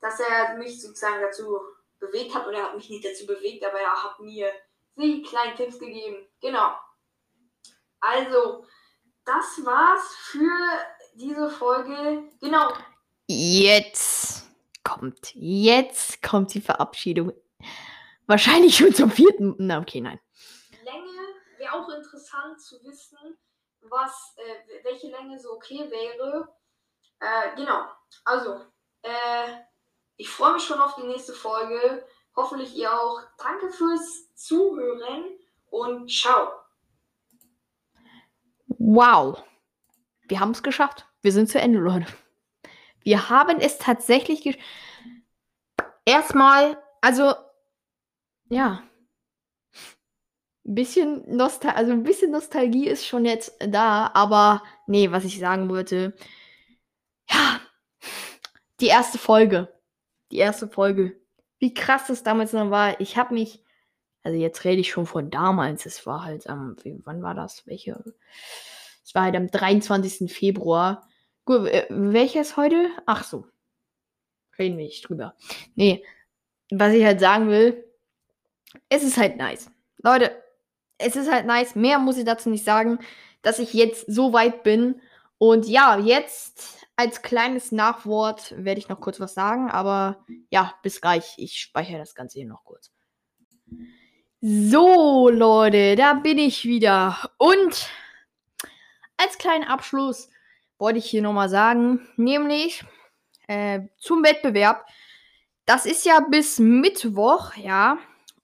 [0.00, 1.58] dass er mich sozusagen dazu
[1.98, 4.52] bewegt hat, oder er hat mich nicht dazu bewegt, aber er hat mir
[4.96, 6.28] die kleinen Tipps gegeben.
[6.40, 6.76] Genau.
[8.00, 8.66] Also,
[9.24, 10.50] das war's für
[11.14, 12.30] diese Folge.
[12.40, 12.72] Genau.
[13.26, 14.46] Jetzt
[14.84, 17.32] kommt, jetzt kommt die Verabschiedung.
[18.26, 19.54] Wahrscheinlich schon zum vierten.
[19.58, 20.20] Na, okay, nein.
[20.84, 23.38] Länge wäre auch interessant zu wissen,
[23.82, 26.48] was, äh, welche Länge so okay wäre.
[27.20, 27.84] Äh, genau.
[28.24, 28.60] Also,
[29.02, 29.56] äh,
[30.16, 32.06] ich freue mich schon auf die nächste Folge.
[32.36, 33.20] Hoffentlich ihr auch.
[33.38, 35.24] Danke fürs Zuhören
[35.70, 36.52] und ciao.
[38.66, 39.42] Wow.
[40.28, 41.06] Wir haben es geschafft.
[41.22, 42.06] Wir sind zu Ende, Leute.
[43.00, 44.64] Wir haben es tatsächlich geschafft.
[46.04, 47.34] Erstmal, also,
[48.48, 48.82] ja.
[50.74, 55.70] Bisschen, Nostal also ein bisschen Nostalgie ist schon jetzt da, aber nee, was ich sagen
[55.70, 56.14] wollte.
[57.30, 57.60] Ja,
[58.80, 59.72] die erste Folge.
[60.30, 61.18] Die erste Folge.
[61.58, 63.00] Wie krass das damals noch war.
[63.00, 63.64] Ich habe mich,
[64.22, 65.86] also jetzt rede ich schon von damals.
[65.86, 67.66] Es war halt am, wie, wann war das?
[67.66, 68.04] Welche?
[69.04, 70.30] Es war halt am 23.
[70.30, 71.08] Februar.
[71.44, 71.88] Gut, äh,
[72.38, 72.90] ist heute?
[73.06, 73.46] Ach so.
[74.58, 75.34] Reden wir nicht drüber.
[75.74, 76.04] Nee,
[76.70, 77.84] was ich halt sagen will,
[78.88, 79.70] es ist halt nice.
[80.02, 80.30] Leute,
[80.98, 81.74] es ist halt nice.
[81.74, 82.98] Mehr muss ich dazu nicht sagen,
[83.42, 85.00] dass ich jetzt so weit bin.
[85.38, 91.00] Und ja, jetzt als kleines Nachwort werde ich noch kurz was sagen, aber ja, bis
[91.00, 91.34] gleich.
[91.36, 92.90] Ich speichere das Ganze hier noch kurz.
[94.40, 97.30] So, Leute, da bin ich wieder.
[97.38, 97.88] Und
[99.16, 100.28] als kleinen Abschluss
[100.78, 102.84] wollte ich hier nochmal sagen, nämlich
[103.46, 104.84] äh, zum Wettbewerb.
[105.66, 107.98] Das ist ja bis Mittwoch, ja.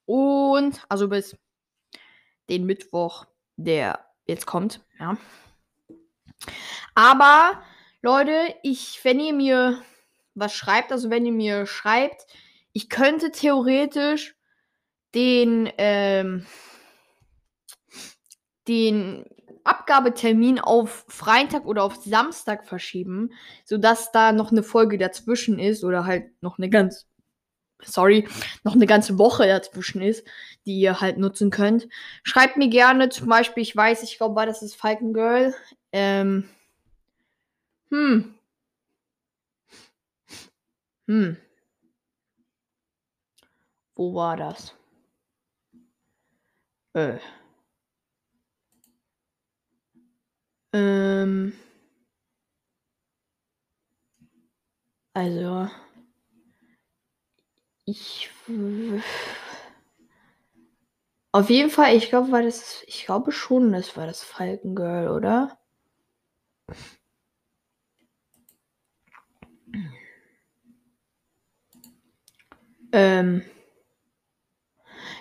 [0.05, 1.35] Und, also bis
[2.49, 5.17] den Mittwoch, der jetzt kommt, ja.
[6.93, 7.61] Aber,
[8.01, 9.81] Leute, ich, wenn ihr mir
[10.35, 12.25] was schreibt, also wenn ihr mir schreibt,
[12.73, 14.35] ich könnte theoretisch
[15.13, 16.45] den, ähm,
[18.67, 19.25] den
[19.63, 23.31] Abgabetermin auf Freitag oder auf Samstag verschieben,
[23.63, 27.07] sodass da noch eine Folge dazwischen ist oder halt noch eine ganz,
[27.85, 28.27] sorry,
[28.63, 30.25] noch eine ganze Woche dazwischen ist,
[30.65, 31.87] die ihr halt nutzen könnt.
[32.23, 35.53] Schreibt mir gerne, zum Beispiel, ich weiß, ich glaube, das ist Falcon Girl.
[35.91, 36.49] Ähm,
[37.91, 38.35] hm.
[41.07, 41.35] Hm.
[43.97, 44.73] Wo war das?
[46.95, 47.19] Äh.
[50.73, 51.53] Ähm.
[55.15, 55.69] Also.
[57.87, 58.29] Ich.
[61.31, 62.81] Auf jeden Fall, ich glaube, war das.
[62.87, 65.59] Ich glaube schon, das war das Falcon Girl, oder?
[72.91, 73.43] Ähm.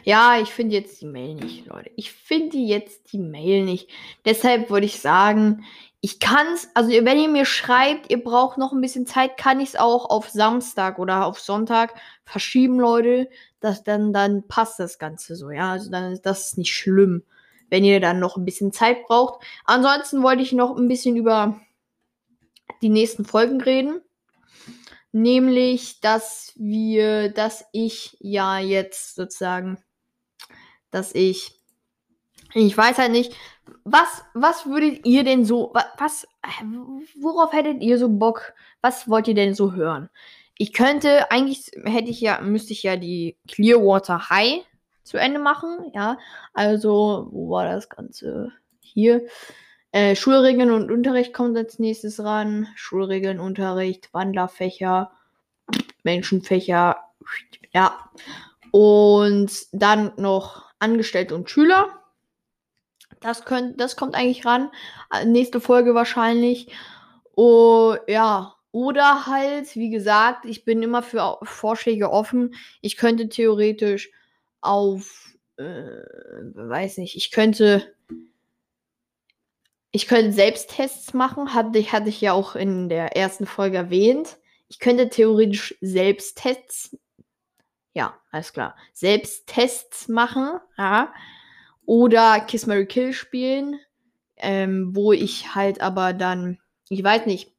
[0.04, 1.90] Ja, ich finde jetzt die Mail nicht, Leute.
[1.96, 3.90] Ich finde jetzt die Mail nicht.
[4.24, 5.64] Deshalb würde ich sagen,
[6.02, 9.60] ich kann es, also wenn ihr mir schreibt, ihr braucht noch ein bisschen Zeit, kann
[9.60, 13.30] ich es auch auf Samstag oder auf Sonntag verschieben, Leute.
[13.60, 15.72] Das, dann, dann passt das Ganze so, ja.
[15.72, 17.22] Also dann ist das nicht schlimm,
[17.70, 19.42] wenn ihr dann noch ein bisschen Zeit braucht.
[19.64, 21.58] Ansonsten wollte ich noch ein bisschen über
[22.82, 24.02] die nächsten Folgen reden.
[25.12, 29.78] Nämlich, dass wir, dass ich ja jetzt sozusagen,
[30.94, 31.60] dass ich,
[32.54, 33.34] ich weiß halt nicht,
[33.84, 36.26] was, was würdet ihr denn so, was,
[37.20, 38.54] worauf hättet ihr so Bock?
[38.80, 40.10] Was wollt ihr denn so hören?
[40.56, 44.64] Ich könnte, eigentlich hätte ich ja, müsste ich ja die Clearwater High
[45.02, 46.18] zu Ende machen, ja.
[46.52, 48.52] Also, wo war das Ganze?
[48.80, 49.26] Hier.
[49.92, 52.68] Äh, Schulregeln und Unterricht kommt als nächstes ran.
[52.74, 55.12] Schulregeln, Unterricht, Wandlerfächer,
[56.02, 56.98] Menschenfächer,
[57.72, 58.10] ja.
[58.70, 61.88] Und dann noch Angestellte und Schüler.
[63.20, 64.70] Das, könnt, das kommt eigentlich ran.
[65.26, 66.68] Nächste Folge wahrscheinlich.
[67.34, 68.54] Oh, ja.
[68.72, 72.54] Oder halt, wie gesagt, ich bin immer für Vorschläge offen.
[72.80, 74.10] Ich könnte theoretisch
[74.60, 77.94] auf, äh, weiß nicht, ich könnte
[79.94, 84.38] ich könnte Selbsttests machen, hatte ich, hatte ich ja auch in der ersten Folge erwähnt.
[84.66, 86.96] Ich könnte theoretisch Selbsttests,
[87.94, 91.12] ja, alles klar, Selbsttests machen, ja.
[91.86, 93.78] Oder Kiss Mary Kill spielen,
[94.36, 97.52] ähm, wo ich halt aber dann, ich weiß nicht,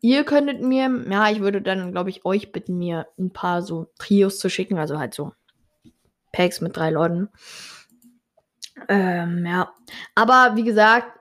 [0.00, 3.90] ihr könntet mir, ja, ich würde dann, glaube ich, euch bitten, mir ein paar so
[3.98, 5.32] Trios zu schicken, also halt so
[6.32, 7.30] Packs mit drei Leuten.
[8.88, 9.72] Ähm, ja.
[10.14, 11.18] Aber wie gesagt,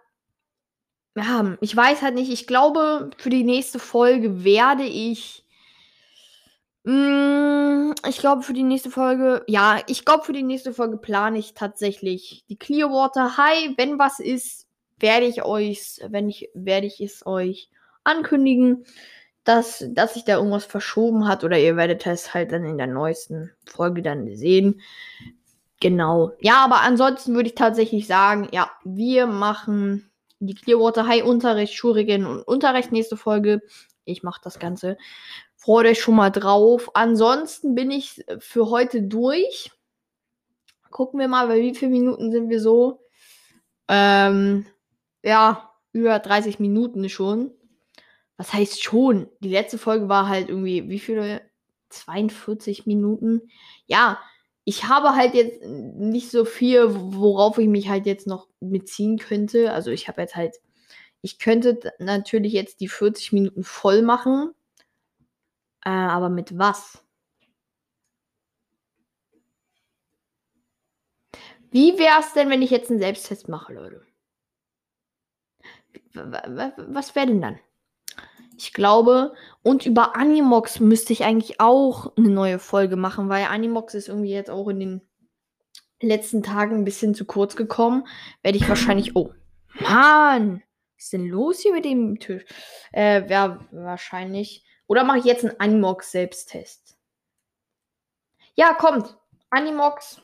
[1.15, 2.31] ja, ich weiß halt nicht.
[2.31, 5.44] Ich glaube, für die nächste Folge werde ich.
[6.85, 9.43] Mm, ich glaube, für die nächste Folge.
[9.47, 13.71] Ja, ich glaube, für die nächste Folge plane ich tatsächlich die Clearwater High.
[13.75, 14.67] Wenn was ist,
[14.99, 17.71] werde ich euch, wenn ich, werde ich es euch
[18.03, 18.85] ankündigen,
[19.43, 21.43] dass, dass sich da irgendwas verschoben hat.
[21.43, 24.79] Oder ihr werdet es halt dann in der neuesten Folge dann sehen.
[25.79, 26.33] Genau.
[26.39, 32.27] Ja, aber ansonsten würde ich tatsächlich sagen, ja, wir machen die Clearwater High Unterricht, Schulregeln
[32.27, 33.61] und Unterricht nächste Folge.
[34.03, 34.97] Ich mache das Ganze.
[35.65, 36.91] Freut euch schon mal drauf.
[36.93, 39.71] Ansonsten bin ich für heute durch.
[40.91, 43.01] Gucken wir mal, bei wie vielen Minuten sind wir so?
[43.87, 44.67] Ähm,
[45.23, 47.49] ja, über 30 Minuten schon.
[48.37, 49.27] Was heißt schon?
[49.39, 51.41] Die letzte Folge war halt irgendwie, wie viele?
[51.89, 53.41] 42 Minuten.
[53.87, 54.19] Ja,
[54.65, 59.73] ich habe halt jetzt nicht so viel, worauf ich mich halt jetzt noch beziehen könnte.
[59.73, 60.57] Also ich habe jetzt halt,
[61.23, 64.53] ich könnte natürlich jetzt die 40 Minuten voll machen.
[65.85, 67.05] Äh, aber mit was?
[71.71, 74.05] Wie wäre es denn, wenn ich jetzt einen Selbsttest mache, Leute?
[76.13, 77.59] Was wäre denn dann?
[78.57, 83.93] Ich glaube, und über Animox müsste ich eigentlich auch eine neue Folge machen, weil Animox
[83.93, 85.01] ist irgendwie jetzt auch in den
[86.01, 88.07] letzten Tagen ein bisschen zu kurz gekommen.
[88.41, 89.15] Werde ich wahrscheinlich.
[89.15, 89.33] Oh,
[89.81, 90.63] Mann!
[90.95, 92.45] Was ist denn los hier mit dem Tisch?
[92.93, 94.63] Äh, ja, wahrscheinlich.
[94.87, 96.97] Oder mache ich jetzt einen Animox-Selbsttest?
[98.55, 99.17] Ja, kommt.
[99.49, 100.21] Animox.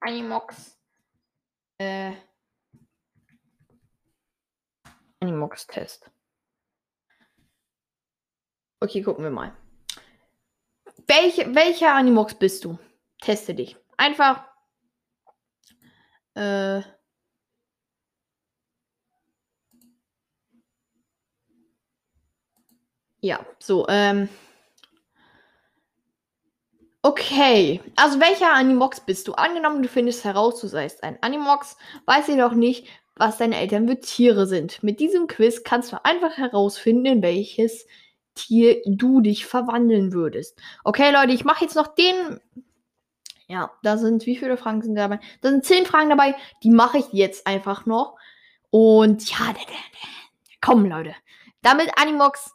[0.00, 0.78] Animox.
[1.78, 2.12] Äh.
[5.20, 6.10] Animox-Test.
[8.80, 9.56] Okay, gucken wir mal.
[11.06, 12.78] Welche, welcher Animox bist du?
[13.20, 13.76] Teste dich.
[13.96, 14.44] Einfach.
[16.34, 16.82] Äh.
[23.24, 24.28] Ja, so, ähm.
[27.00, 29.32] Okay, also welcher Animox bist du?
[29.32, 33.98] Angenommen, du findest heraus, du seist ein Animox, weiß jedoch nicht, was deine Eltern für
[33.98, 34.82] Tiere sind.
[34.82, 37.86] Mit diesem Quiz kannst du einfach herausfinden, in welches
[38.34, 40.60] Tier du dich verwandeln würdest.
[40.84, 42.40] Okay, Leute, ich mache jetzt noch den.
[43.48, 45.18] Ja, da sind, wie viele Fragen sind dabei?
[45.40, 48.18] Da sind zehn Fragen dabei, die mache ich jetzt einfach noch.
[48.68, 49.54] Und ja,
[50.60, 51.14] komm, Leute.
[51.62, 52.53] Damit Animox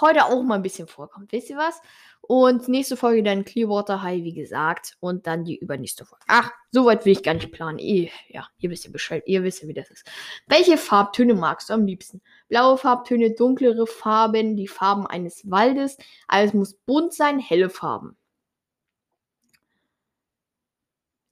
[0.00, 1.32] heute auch mal ein bisschen vorkommt.
[1.32, 1.80] Wisst ihr was?
[2.20, 4.96] Und nächste Folge dann Clearwater High, wie gesagt.
[5.00, 6.24] Und dann die übernächste Folge.
[6.28, 7.78] Ach, soweit will ich gar nicht planen.
[7.78, 9.22] Eh, ja, ihr wisst ja Bescheid.
[9.26, 10.04] Ihr wisst ja, wie das ist.
[10.46, 12.20] Welche Farbtöne magst du am liebsten?
[12.48, 15.96] Blaue Farbtöne, dunklere Farben, die Farben eines Waldes.
[16.26, 18.16] Alles muss bunt sein, helle Farben.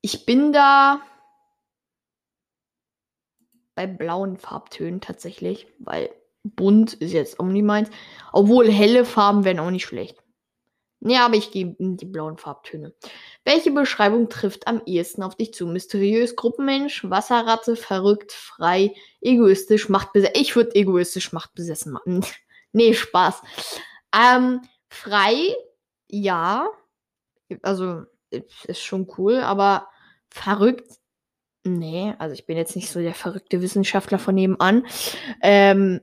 [0.01, 1.03] Ich bin da
[3.75, 6.11] bei blauen Farbtönen tatsächlich, weil
[6.55, 7.91] bunt ist jetzt auch nicht meins.
[8.33, 10.17] Obwohl helle Farben wären auch nicht schlecht.
[11.01, 12.95] Ja, aber ich gebe die blauen Farbtöne.
[13.45, 15.67] Welche Beschreibung trifft am ehesten auf dich zu?
[15.67, 20.35] Mysteriös, Gruppenmensch, Wasserratte, verrückt, frei, egoistisch, machtbesessen.
[20.37, 22.25] Ich würde egoistisch, machtbesessen machen.
[22.73, 23.43] nee, Spaß.
[24.13, 25.55] Ähm, frei,
[26.09, 26.69] ja.
[27.63, 29.89] Also, ist schon cool, aber
[30.31, 30.99] verrückt,
[31.63, 32.15] nee.
[32.19, 34.87] Also, ich bin jetzt nicht so der verrückte Wissenschaftler von nebenan.
[35.43, 36.01] Ähm,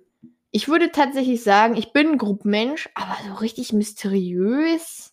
[0.55, 5.11] ich würde tatsächlich sagen, ich bin ein Gruppenmensch, aber so richtig mysteriös.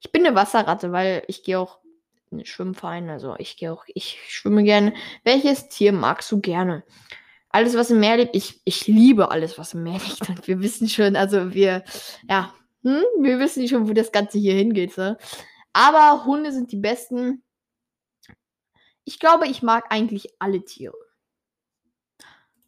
[0.00, 1.80] Ich bin eine Wasserratte, weil ich gehe auch
[2.30, 4.94] in den Schwimmverein, also ich gehe auch, ich schwimme gerne.
[5.22, 6.82] Welches Tier magst du gerne?
[7.50, 10.26] Alles, was im Meer lebt, ich, ich liebe alles, was im Meer liegt.
[10.30, 11.84] Und wir wissen schon, also wir,
[12.26, 14.94] ja, hm, wir wissen schon, wo das Ganze hier hingeht.
[14.94, 15.14] So.
[15.74, 17.42] Aber Hunde sind die besten.
[19.04, 20.96] Ich glaube, ich mag eigentlich alle Tiere.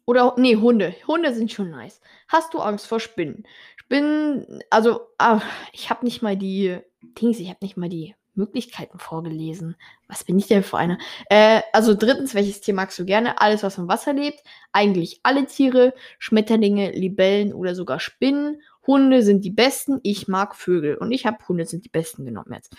[0.05, 0.95] Oder, nee, Hunde.
[1.07, 2.01] Hunde sind schon nice.
[2.27, 3.45] Hast du Angst vor Spinnen?
[3.77, 5.41] Spinnen, also, ah,
[5.71, 9.75] ich habe nicht mal die Dings, ich habe nicht mal die Möglichkeiten vorgelesen.
[10.07, 10.97] Was bin ich denn für einer?
[11.29, 13.39] Äh, also drittens, welches Tier magst du gerne?
[13.39, 14.39] Alles, was im Wasser lebt.
[14.71, 15.93] Eigentlich alle Tiere.
[16.19, 18.61] Schmetterlinge, Libellen oder sogar Spinnen.
[18.85, 19.99] Hunde sind die besten.
[20.03, 20.95] Ich mag Vögel.
[20.95, 22.75] Und ich habe Hunde sind die besten genommen jetzt.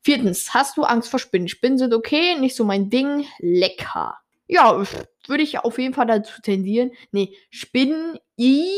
[0.00, 1.48] Viertens, hast du Angst vor Spinnen?
[1.48, 3.26] Spinnen sind okay, nicht so mein Ding.
[3.38, 4.18] Lecker.
[4.46, 4.84] Ja,
[5.26, 6.92] würde ich auf jeden Fall dazu tendieren.
[7.10, 8.68] Nee, Spinnen, i.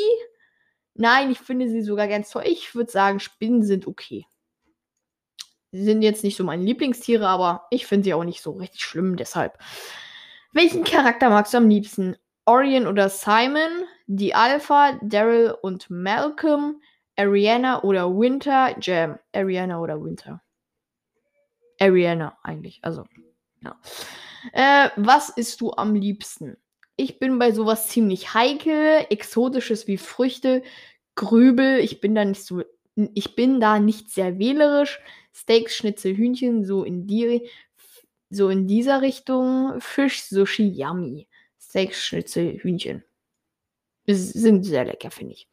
[0.94, 2.44] Nein, ich finde sie sogar ganz toll.
[2.46, 4.26] Ich würde sagen, Spinnen sind okay.
[5.70, 8.82] Sie sind jetzt nicht so meine Lieblingstiere, aber ich finde sie auch nicht so richtig
[8.82, 9.58] schlimm, deshalb.
[10.52, 12.16] Welchen Charakter magst du am liebsten?
[12.46, 13.84] Orion oder Simon?
[14.06, 16.80] Die Alpha, Daryl und Malcolm?
[17.16, 18.74] Ariana oder Winter?
[18.80, 19.18] Jam.
[19.34, 20.40] Ariana oder Winter?
[21.78, 23.04] Ariana eigentlich, also,
[23.62, 23.76] ja.
[24.53, 26.57] Äh, was isst du am liebsten?
[26.97, 29.07] Ich bin bei sowas ziemlich heikel.
[29.11, 30.62] Exotisches wie Früchte,
[31.14, 31.78] Grübel.
[31.78, 32.62] Ich bin da nicht so.
[33.14, 35.01] Ich bin da nicht sehr wählerisch.
[35.32, 37.49] Steaks, Schnitzel, Hühnchen, so in die,
[38.30, 39.80] so in dieser Richtung.
[39.80, 41.28] Fisch, Sushi, Yummy.
[41.61, 43.05] Steaks, Schnitzel, Hühnchen.
[44.07, 45.49] Sind sehr lecker, finde ich.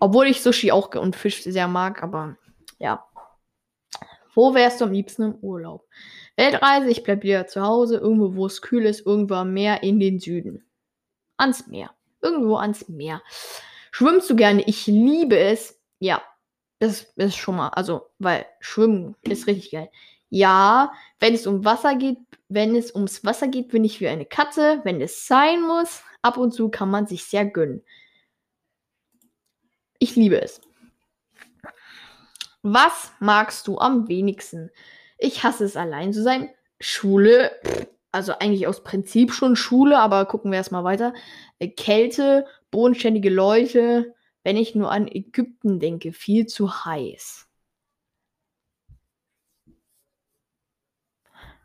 [0.00, 2.38] Obwohl ich Sushi auch und Fisch sehr mag, aber
[2.78, 3.04] ja.
[4.34, 5.84] Wo wärst du am liebsten im Urlaub?
[6.38, 9.98] Weltreise, ich bleibe wieder zu Hause, irgendwo, wo es kühl ist, irgendwo am Meer in
[9.98, 10.64] den Süden.
[11.36, 11.90] Ans Meer.
[12.22, 13.22] Irgendwo ans Meer.
[13.90, 14.62] Schwimmst du gerne?
[14.66, 15.80] Ich liebe es.
[15.98, 16.22] Ja,
[16.78, 19.90] das ist schon mal, also, weil Schwimmen ist richtig geil.
[20.30, 22.18] Ja, wenn es um Wasser geht,
[22.48, 24.80] wenn es ums Wasser geht, bin ich wie eine Katze.
[24.84, 27.82] Wenn es sein muss, ab und zu kann man sich sehr gönnen.
[29.98, 30.60] Ich liebe es.
[32.62, 34.70] Was magst du am wenigsten?
[35.18, 36.50] Ich hasse es, allein zu sein.
[36.80, 37.50] Schule,
[38.12, 41.12] also eigentlich aus Prinzip schon Schule, aber gucken wir erstmal weiter.
[41.58, 44.14] Äh, Kälte, bodenständige Leute.
[44.44, 47.48] Wenn ich nur an Ägypten denke, viel zu heiß.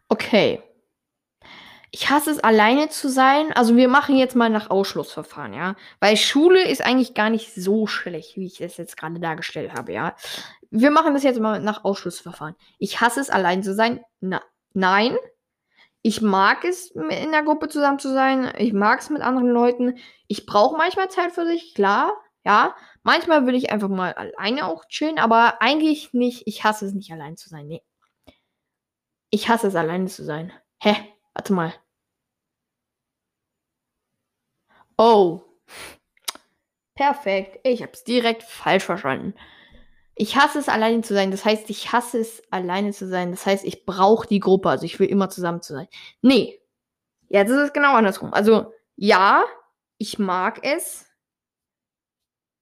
[0.09, 0.61] Okay.
[1.91, 3.53] Ich hasse es, alleine zu sein.
[3.53, 5.75] Also wir machen jetzt mal nach Ausschlussverfahren, ja.
[5.99, 9.93] Weil Schule ist eigentlich gar nicht so schlecht, wie ich es jetzt gerade dargestellt habe,
[9.93, 10.15] ja.
[10.76, 12.55] Wir machen das jetzt mal nach Ausschlussverfahren.
[12.80, 14.03] Ich hasse es, allein zu sein.
[14.21, 14.41] Na,
[14.74, 15.15] nein.
[16.01, 18.51] Ich mag es, in der Gruppe zusammen zu sein.
[18.57, 19.99] Ich mag es mit anderen Leuten.
[20.28, 22.13] Ich brauche manchmal Zeit für sich, klar.
[22.43, 22.76] Ja.
[23.03, 26.47] Manchmal will ich einfach mal alleine auch chillen, aber eigentlich nicht.
[26.47, 27.67] Ich hasse es nicht, allein zu sein.
[27.67, 27.84] Nee.
[29.30, 30.51] Ich hasse es, alleine zu sein.
[30.82, 30.95] Hä?
[31.36, 31.74] Warte mal.
[34.97, 35.43] Oh.
[36.95, 37.59] Perfekt.
[37.63, 39.36] Ich hab's direkt falsch verstanden.
[40.16, 41.32] Ich hasse es, alleine zu sein.
[41.32, 43.32] Das heißt, ich hasse es, alleine zu sein.
[43.32, 44.70] Das heißt, ich brauche die Gruppe.
[44.70, 45.88] Also ich will immer zusammen zu sein.
[46.22, 46.59] Nee.
[47.30, 48.34] Jetzt ist es genau andersrum.
[48.34, 49.43] Also, ja,
[49.97, 51.07] ich mag es.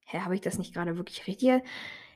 [0.05, 1.61] Hä, habe ich das nicht gerade wirklich richtig?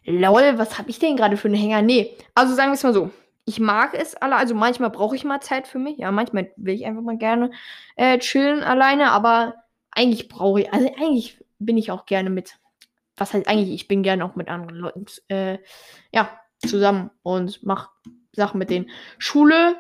[0.06, 1.82] Lol, was habe ich denn gerade für einen Hänger?
[1.82, 2.16] Nee.
[2.36, 3.10] Also sagen wir es mal so.
[3.46, 5.98] Ich mag es alle, also manchmal brauche ich mal Zeit für mich.
[5.98, 7.52] Ja, manchmal will ich einfach mal gerne
[7.96, 9.56] äh, chillen alleine, aber
[9.92, 12.58] eigentlich brauche ich, also eigentlich bin ich auch gerne mit
[13.18, 15.60] was heißt eigentlich, ich bin gerne auch mit anderen Leuten äh,
[16.14, 17.90] ja, zusammen und mache
[18.34, 18.90] Sachen mit denen.
[19.18, 19.78] Schule,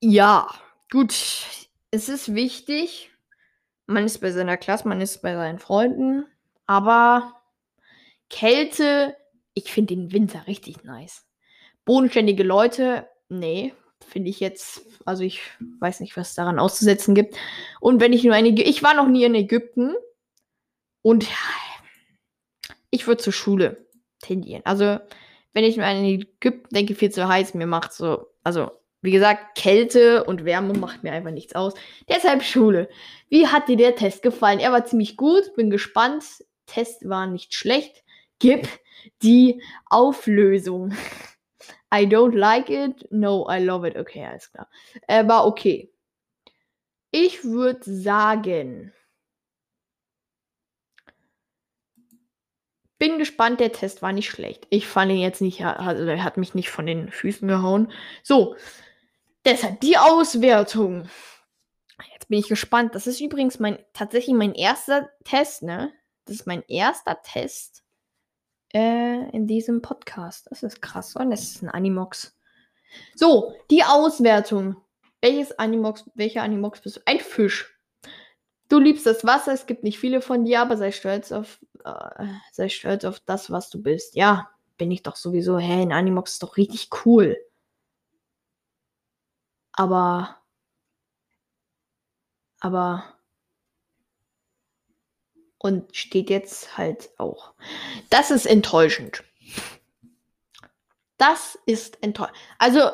[0.00, 0.48] ja,
[0.90, 1.14] gut.
[1.90, 3.10] Es ist wichtig.
[3.86, 6.26] Man ist bei seiner Klasse, man ist bei seinen Freunden.
[6.66, 7.34] Aber
[8.30, 9.16] Kälte,
[9.54, 11.26] ich finde den Winter richtig nice.
[11.84, 13.74] Bodenständige Leute, nee,
[14.06, 15.40] finde ich jetzt, also ich
[15.80, 17.36] weiß nicht, was daran auszusetzen gibt.
[17.80, 19.94] Und wenn ich nur eine, ich war noch nie in Ägypten
[21.02, 21.26] und
[22.90, 23.86] ich würde zur Schule
[24.20, 24.62] tendieren.
[24.64, 24.98] Also,
[25.52, 28.70] wenn ich nur an Ägypten denke, viel zu heiß, mir macht so, also,
[29.00, 31.74] wie gesagt, Kälte und Wärme macht mir einfach nichts aus.
[32.08, 32.88] Deshalb Schule.
[33.28, 34.58] Wie hat dir der Test gefallen?
[34.58, 36.24] Er war ziemlich gut, bin gespannt.
[36.66, 38.02] Test war nicht schlecht.
[38.40, 38.68] Gib
[39.22, 40.92] die Auflösung.
[41.94, 43.06] I don't like it.
[43.10, 43.96] No, I love it.
[43.96, 44.68] Okay, alles klar.
[45.06, 45.92] Er war okay.
[47.10, 48.92] Ich würde sagen,
[52.98, 54.66] bin gespannt, der Test war nicht schlecht.
[54.70, 57.92] Ich fand ihn jetzt nicht, also er hat mich nicht von den Füßen gehauen.
[58.22, 58.56] So,
[59.44, 61.08] deshalb die Auswertung.
[62.12, 62.94] Jetzt bin ich gespannt.
[62.94, 65.92] Das ist übrigens mein tatsächlich mein erster Test, ne?
[66.24, 67.82] Das ist mein erster Test
[68.74, 70.46] äh, in diesem Podcast.
[70.50, 71.16] Das ist krass.
[71.16, 72.36] Und das ist ein Animox.
[73.14, 74.76] So, die Auswertung.
[75.20, 77.00] Welches Animox, welcher Animox bist du?
[77.06, 77.74] Ein Fisch.
[78.68, 82.26] Du liebst das Wasser, es gibt nicht viele von dir, aber sei stolz auf, äh,
[82.52, 84.14] sei stolz auf das, was du bist.
[84.16, 85.58] Ja, bin ich doch sowieso.
[85.58, 87.36] Hä, ein Animox ist doch richtig cool.
[89.72, 90.36] Aber,
[92.60, 93.18] aber,
[95.58, 97.54] und steht jetzt halt auch.
[98.10, 99.24] Das ist enttäuschend.
[101.18, 102.36] Das ist enttäuschend.
[102.58, 102.90] Also,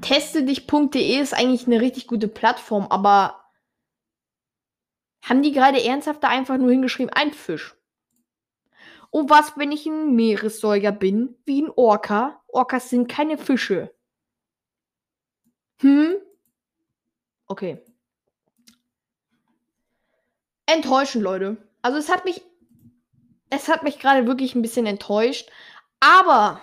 [0.00, 3.44] testedich.de ist eigentlich eine richtig gute Plattform, aber
[5.22, 7.74] haben die gerade ernsthaft da einfach nur hingeschrieben, ein Fisch?
[9.14, 12.42] Und was, wenn ich ein Meeressäuger bin, wie ein Orca?
[12.48, 13.94] Orcas sind keine Fische.
[15.80, 16.16] Hm?
[17.46, 17.80] Okay.
[20.66, 21.58] Enttäuschend, Leute.
[21.80, 22.42] Also es hat mich.
[23.50, 25.48] Es hat mich gerade wirklich ein bisschen enttäuscht.
[26.00, 26.60] Aber.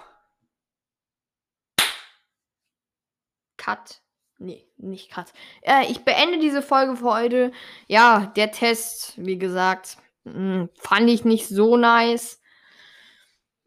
[3.56, 4.02] Cut.
[4.40, 5.32] Nee, nicht krass.
[5.62, 7.54] Äh, ich beende diese Folge für heute.
[7.88, 9.96] Ja, der Test, wie gesagt,
[10.26, 12.41] mh, hm, fand ich nicht so nice.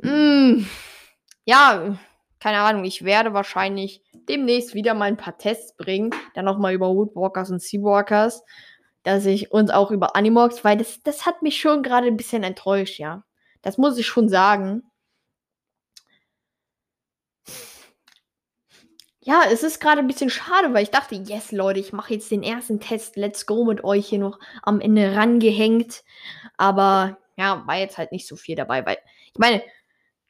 [0.04, 0.66] Mh, hm,
[1.46, 1.98] ja,
[2.38, 2.84] keine Ahnung.
[2.84, 6.10] Ich werde wahrscheinlich demnächst wieder mal ein paar Tests bringen.
[6.34, 8.42] Dann nochmal über Woodwalkers und Seawalkers.
[9.02, 12.42] Dass ich uns auch über Animox, weil das, das hat mich schon gerade ein bisschen
[12.42, 13.24] enttäuscht, ja.
[13.62, 14.82] Das muss ich schon sagen.
[19.20, 22.30] Ja, es ist gerade ein bisschen schade, weil ich dachte, yes, Leute, ich mache jetzt
[22.30, 23.16] den ersten Test.
[23.16, 26.04] Let's go mit euch hier noch am Ende rangehängt.
[26.58, 28.98] Aber ja, war jetzt halt nicht so viel dabei, weil
[29.32, 29.62] ich meine,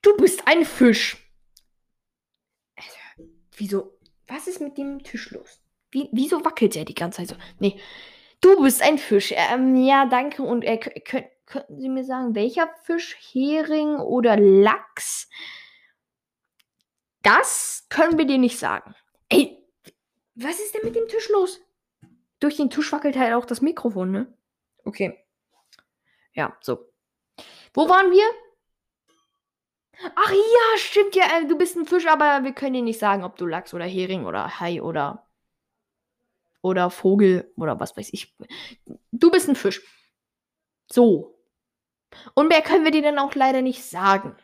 [0.05, 1.16] du bist ein Fisch.
[2.76, 3.98] Also, wieso?
[4.26, 5.61] Was ist mit dem Tisch los?
[5.90, 7.36] Wie, wieso wackelt er die ganze Zeit so?
[7.59, 7.80] Nee,
[8.40, 9.32] du bist ein Fisch.
[9.36, 10.42] Ähm, ja, danke.
[10.42, 13.16] Und äh, könnt, könnten Sie mir sagen, welcher Fisch?
[13.32, 15.28] Hering oder Lachs?
[17.22, 18.94] Das können wir dir nicht sagen.
[19.28, 19.64] Ey,
[20.34, 21.61] was ist denn mit dem Tisch los?
[22.40, 24.36] Durch den Tisch wackelt halt auch das Mikrofon, ne?
[24.84, 25.24] Okay.
[26.34, 26.92] Ja, so.
[27.72, 28.24] Wo waren wir?
[30.14, 33.24] Ach ja, stimmt ja, äh, du bist ein Fisch, aber wir können dir nicht sagen,
[33.24, 35.26] ob du Lachs oder Hering oder Hai oder
[36.62, 38.34] oder Vogel oder was weiß ich.
[39.12, 39.82] Du bist ein Fisch.
[40.90, 41.38] So.
[42.34, 44.36] Und mehr können wir dir dann auch leider nicht sagen.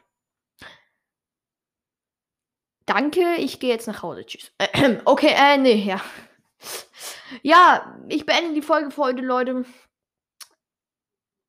[2.85, 4.27] Danke, ich gehe jetzt nach Hause.
[4.27, 4.53] Tschüss.
[5.05, 6.01] okay, äh, nee, ja.
[7.43, 9.65] Ja, ich beende die Folge für heute, Leute.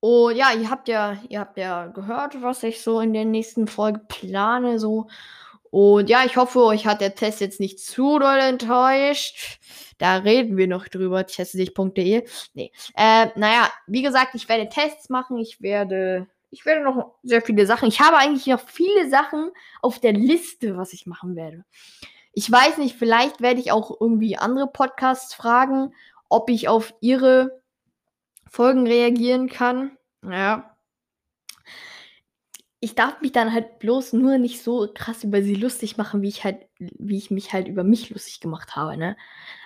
[0.01, 3.67] Und ja, ihr habt ja, ihr habt ja gehört, was ich so in der nächsten
[3.67, 5.07] Folge plane, so.
[5.69, 9.59] Und ja, ich hoffe, euch hat der Test jetzt nicht zu doll enttäuscht.
[9.99, 12.27] Da reden wir noch drüber, testedich.de.
[12.53, 12.71] Nee.
[12.97, 15.37] Äh, naja, wie gesagt, ich werde Tests machen.
[15.37, 17.87] Ich werde ich werde noch sehr viele Sachen.
[17.87, 21.63] Ich habe eigentlich noch viele Sachen auf der Liste, was ich machen werde.
[22.33, 25.93] Ich weiß nicht, vielleicht werde ich auch irgendwie andere Podcasts fragen,
[26.27, 27.60] ob ich auf ihre
[28.51, 29.97] Folgen reagieren kann.
[30.29, 30.75] Ja.
[32.81, 36.27] Ich darf mich dann halt bloß nur nicht so krass über sie lustig machen, wie
[36.27, 39.15] ich halt, wie ich mich halt über mich lustig gemacht habe, ne?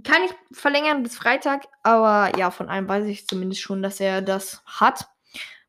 [0.02, 4.20] kann ich verlängern bis Freitag, aber ja, von einem weiß ich zumindest schon, dass er
[4.20, 5.08] das hat.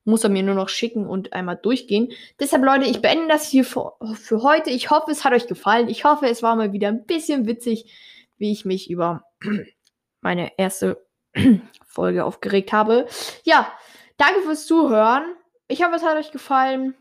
[0.03, 2.11] Muss er mir nur noch schicken und einmal durchgehen.
[2.39, 4.69] Deshalb, Leute, ich beende das hier für, für heute.
[4.69, 5.89] Ich hoffe, es hat euch gefallen.
[5.89, 7.91] Ich hoffe, es war mal wieder ein bisschen witzig,
[8.37, 9.23] wie ich mich über
[10.21, 11.04] meine erste
[11.87, 13.07] Folge aufgeregt habe.
[13.43, 13.71] Ja,
[14.17, 15.35] danke fürs Zuhören.
[15.67, 16.95] Ich hoffe, es hat euch gefallen.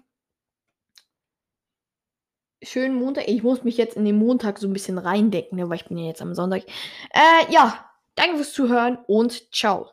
[2.62, 3.28] Schönen Montag.
[3.28, 5.99] Ich muss mich jetzt in den Montag so ein bisschen reindecken, ne, weil ich bin
[5.99, 6.62] ja jetzt am Sonntag.
[7.11, 9.91] Äh, ja, danke fürs Zuhören und ciao.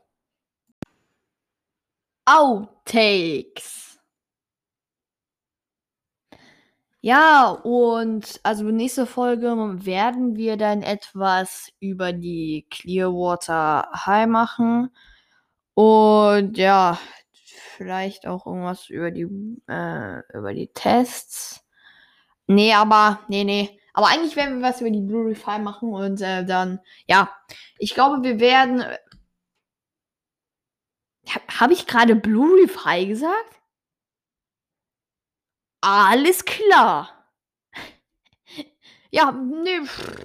[2.26, 3.91] Outtakes.
[7.04, 9.47] Ja, und also nächste Folge
[9.86, 14.91] werden wir dann etwas über die Clearwater High machen.
[15.74, 16.99] Und ja,
[17.78, 19.24] vielleicht auch irgendwas über die,
[19.68, 21.64] äh, über die Tests.
[22.47, 23.80] Nee, aber, nee, nee.
[23.93, 27.30] Aber eigentlich werden wir was über die Blue Refi machen und äh, dann, ja,
[27.80, 28.86] ich glaube, wir werden
[31.60, 32.78] habe ich gerade Blue Reef
[33.08, 33.61] gesagt?
[35.82, 37.09] Alles klar.
[39.13, 39.82] Ja, nee,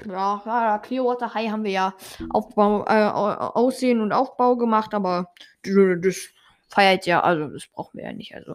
[0.08, 1.94] ja, Clearwater High haben wir ja
[2.30, 5.34] Aufbau, äh, Aussehen und Aufbau gemacht, aber
[5.64, 6.28] das
[6.68, 8.32] feiert ja, also das brauchen wir ja nicht.
[8.36, 8.54] Also,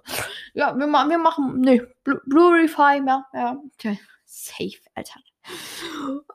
[0.54, 3.58] ja, wir, wir machen, Reef High, ja, ja,
[4.24, 5.20] safe, Alter.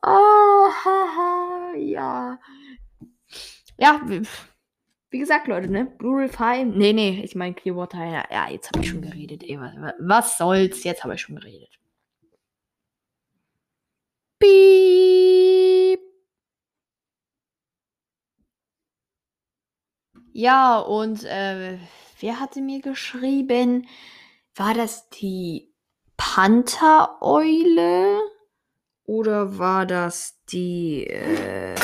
[0.02, 2.38] Ah, haha, ja.
[3.78, 4.00] Ja,
[5.16, 5.90] wie gesagt, Leute, ne?
[6.38, 6.66] High.
[6.66, 8.04] Nee, nee, ich meine Clearwater.
[8.04, 9.58] Ja, ja jetzt habe ich schon geredet, ey.
[9.58, 10.84] Was, was soll's?
[10.84, 11.70] Jetzt habe ich schon geredet.
[14.38, 16.00] Piep.
[20.34, 21.78] Ja, und äh,
[22.20, 23.88] wer hatte mir geschrieben?
[24.54, 25.72] War das die
[26.18, 28.20] Panther-Eule?
[29.06, 31.06] Oder war das die.
[31.06, 31.74] Äh,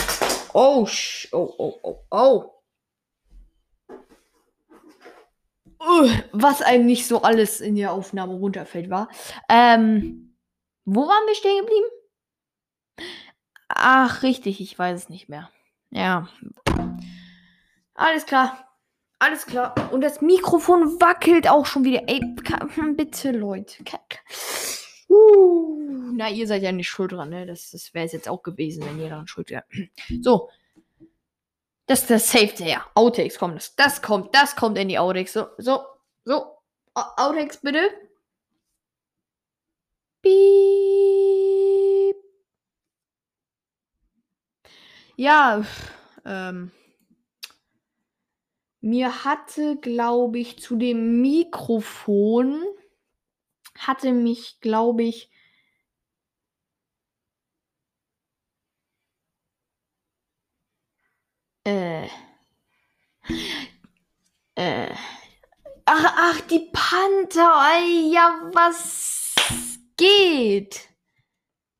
[0.52, 0.86] oh,
[1.32, 2.61] oh, oh, oh, oh.
[6.32, 9.08] Was einem nicht so alles in der Aufnahme runterfällt, war.
[9.48, 10.36] Ähm,
[10.84, 11.86] wo waren wir stehen geblieben?
[13.68, 15.50] Ach, richtig, ich weiß es nicht mehr.
[15.90, 16.28] Ja.
[17.94, 18.68] Alles klar.
[19.18, 19.74] Alles klar.
[19.92, 22.02] Und das Mikrofon wackelt auch schon wieder.
[22.08, 22.20] Ey,
[22.96, 23.84] bitte, Leute.
[25.08, 27.46] Uh, na, ihr seid ja nicht schuld dran, ne?
[27.46, 29.64] Das, das wäre es jetzt auch gewesen, wenn ihr daran schuld wäre.
[30.20, 30.48] So,
[31.86, 33.56] das ist der Safe der Outtakes kommt.
[33.56, 35.32] Das, das kommt, das kommt in die Outtakes.
[35.32, 35.84] So, so,
[36.24, 36.46] so.
[36.94, 37.90] Outtakes bitte.
[40.22, 40.32] Piep.
[45.16, 45.64] Ja,
[46.24, 46.70] ähm.
[48.84, 52.64] Mir hatte, glaube ich, zu dem Mikrofon
[53.78, 55.30] hatte mich, glaube ich,
[61.64, 62.08] Äh.
[64.54, 64.94] Äh.
[65.84, 67.78] Ach, ach, die Panther.
[67.78, 69.34] Ey, ja, was
[69.96, 70.88] geht?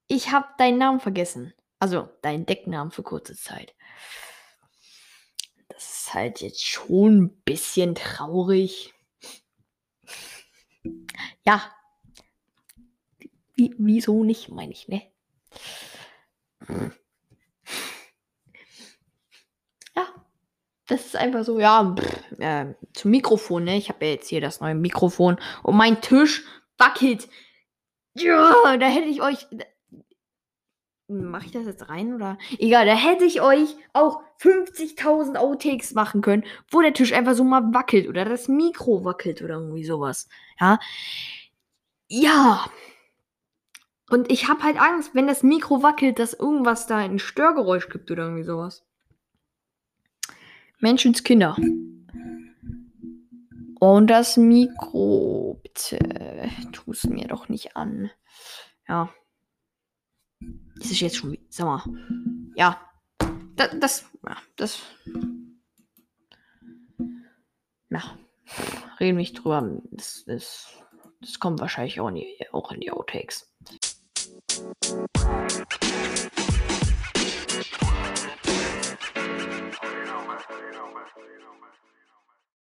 [0.09, 1.55] Ich hab deinen Namen vergessen.
[1.78, 3.74] Also, deinen Decknamen für kurze Zeit.
[5.68, 8.95] Das ist halt jetzt schon ein bisschen traurig.
[11.45, 11.74] Ja.
[13.55, 15.03] Wie, wieso nicht, meine ich, ne?
[20.89, 23.76] Das ist einfach so, ja, pff, äh, zum Mikrofon, ne?
[23.76, 26.45] Ich habe ja jetzt hier das neue Mikrofon und mein Tisch
[26.76, 27.28] wackelt.
[28.14, 29.47] Ja, da hätte ich euch.
[31.09, 32.39] Mache ich das jetzt rein oder?
[32.59, 37.45] Egal, da hätte ich euch auch 50.000 Outtakes machen können, wo der Tisch einfach so
[37.45, 40.28] mal wackelt oder das Mikro wackelt oder irgendwie sowas.
[40.59, 40.78] Ja.
[42.09, 42.66] Ja.
[44.11, 48.11] Und ich habe halt Angst, wenn das Mikro wackelt, dass irgendwas da ein Störgeräusch gibt
[48.11, 48.85] oder irgendwie sowas.
[50.83, 51.57] Menschenskinder.
[53.78, 55.99] Und das Mikro, bitte,
[56.72, 58.11] tu es mir doch nicht an.
[58.89, 59.12] Ja.
[60.76, 61.85] Das ist jetzt schon, sag mal.
[62.57, 62.80] Ja.
[63.55, 64.83] Das, das, ja, das.
[67.91, 68.18] Ja.
[68.99, 69.80] Reden mich drüber.
[69.93, 70.83] Das, das,
[71.20, 73.53] das kommt wahrscheinlich auch in die, auch in die Outtakes.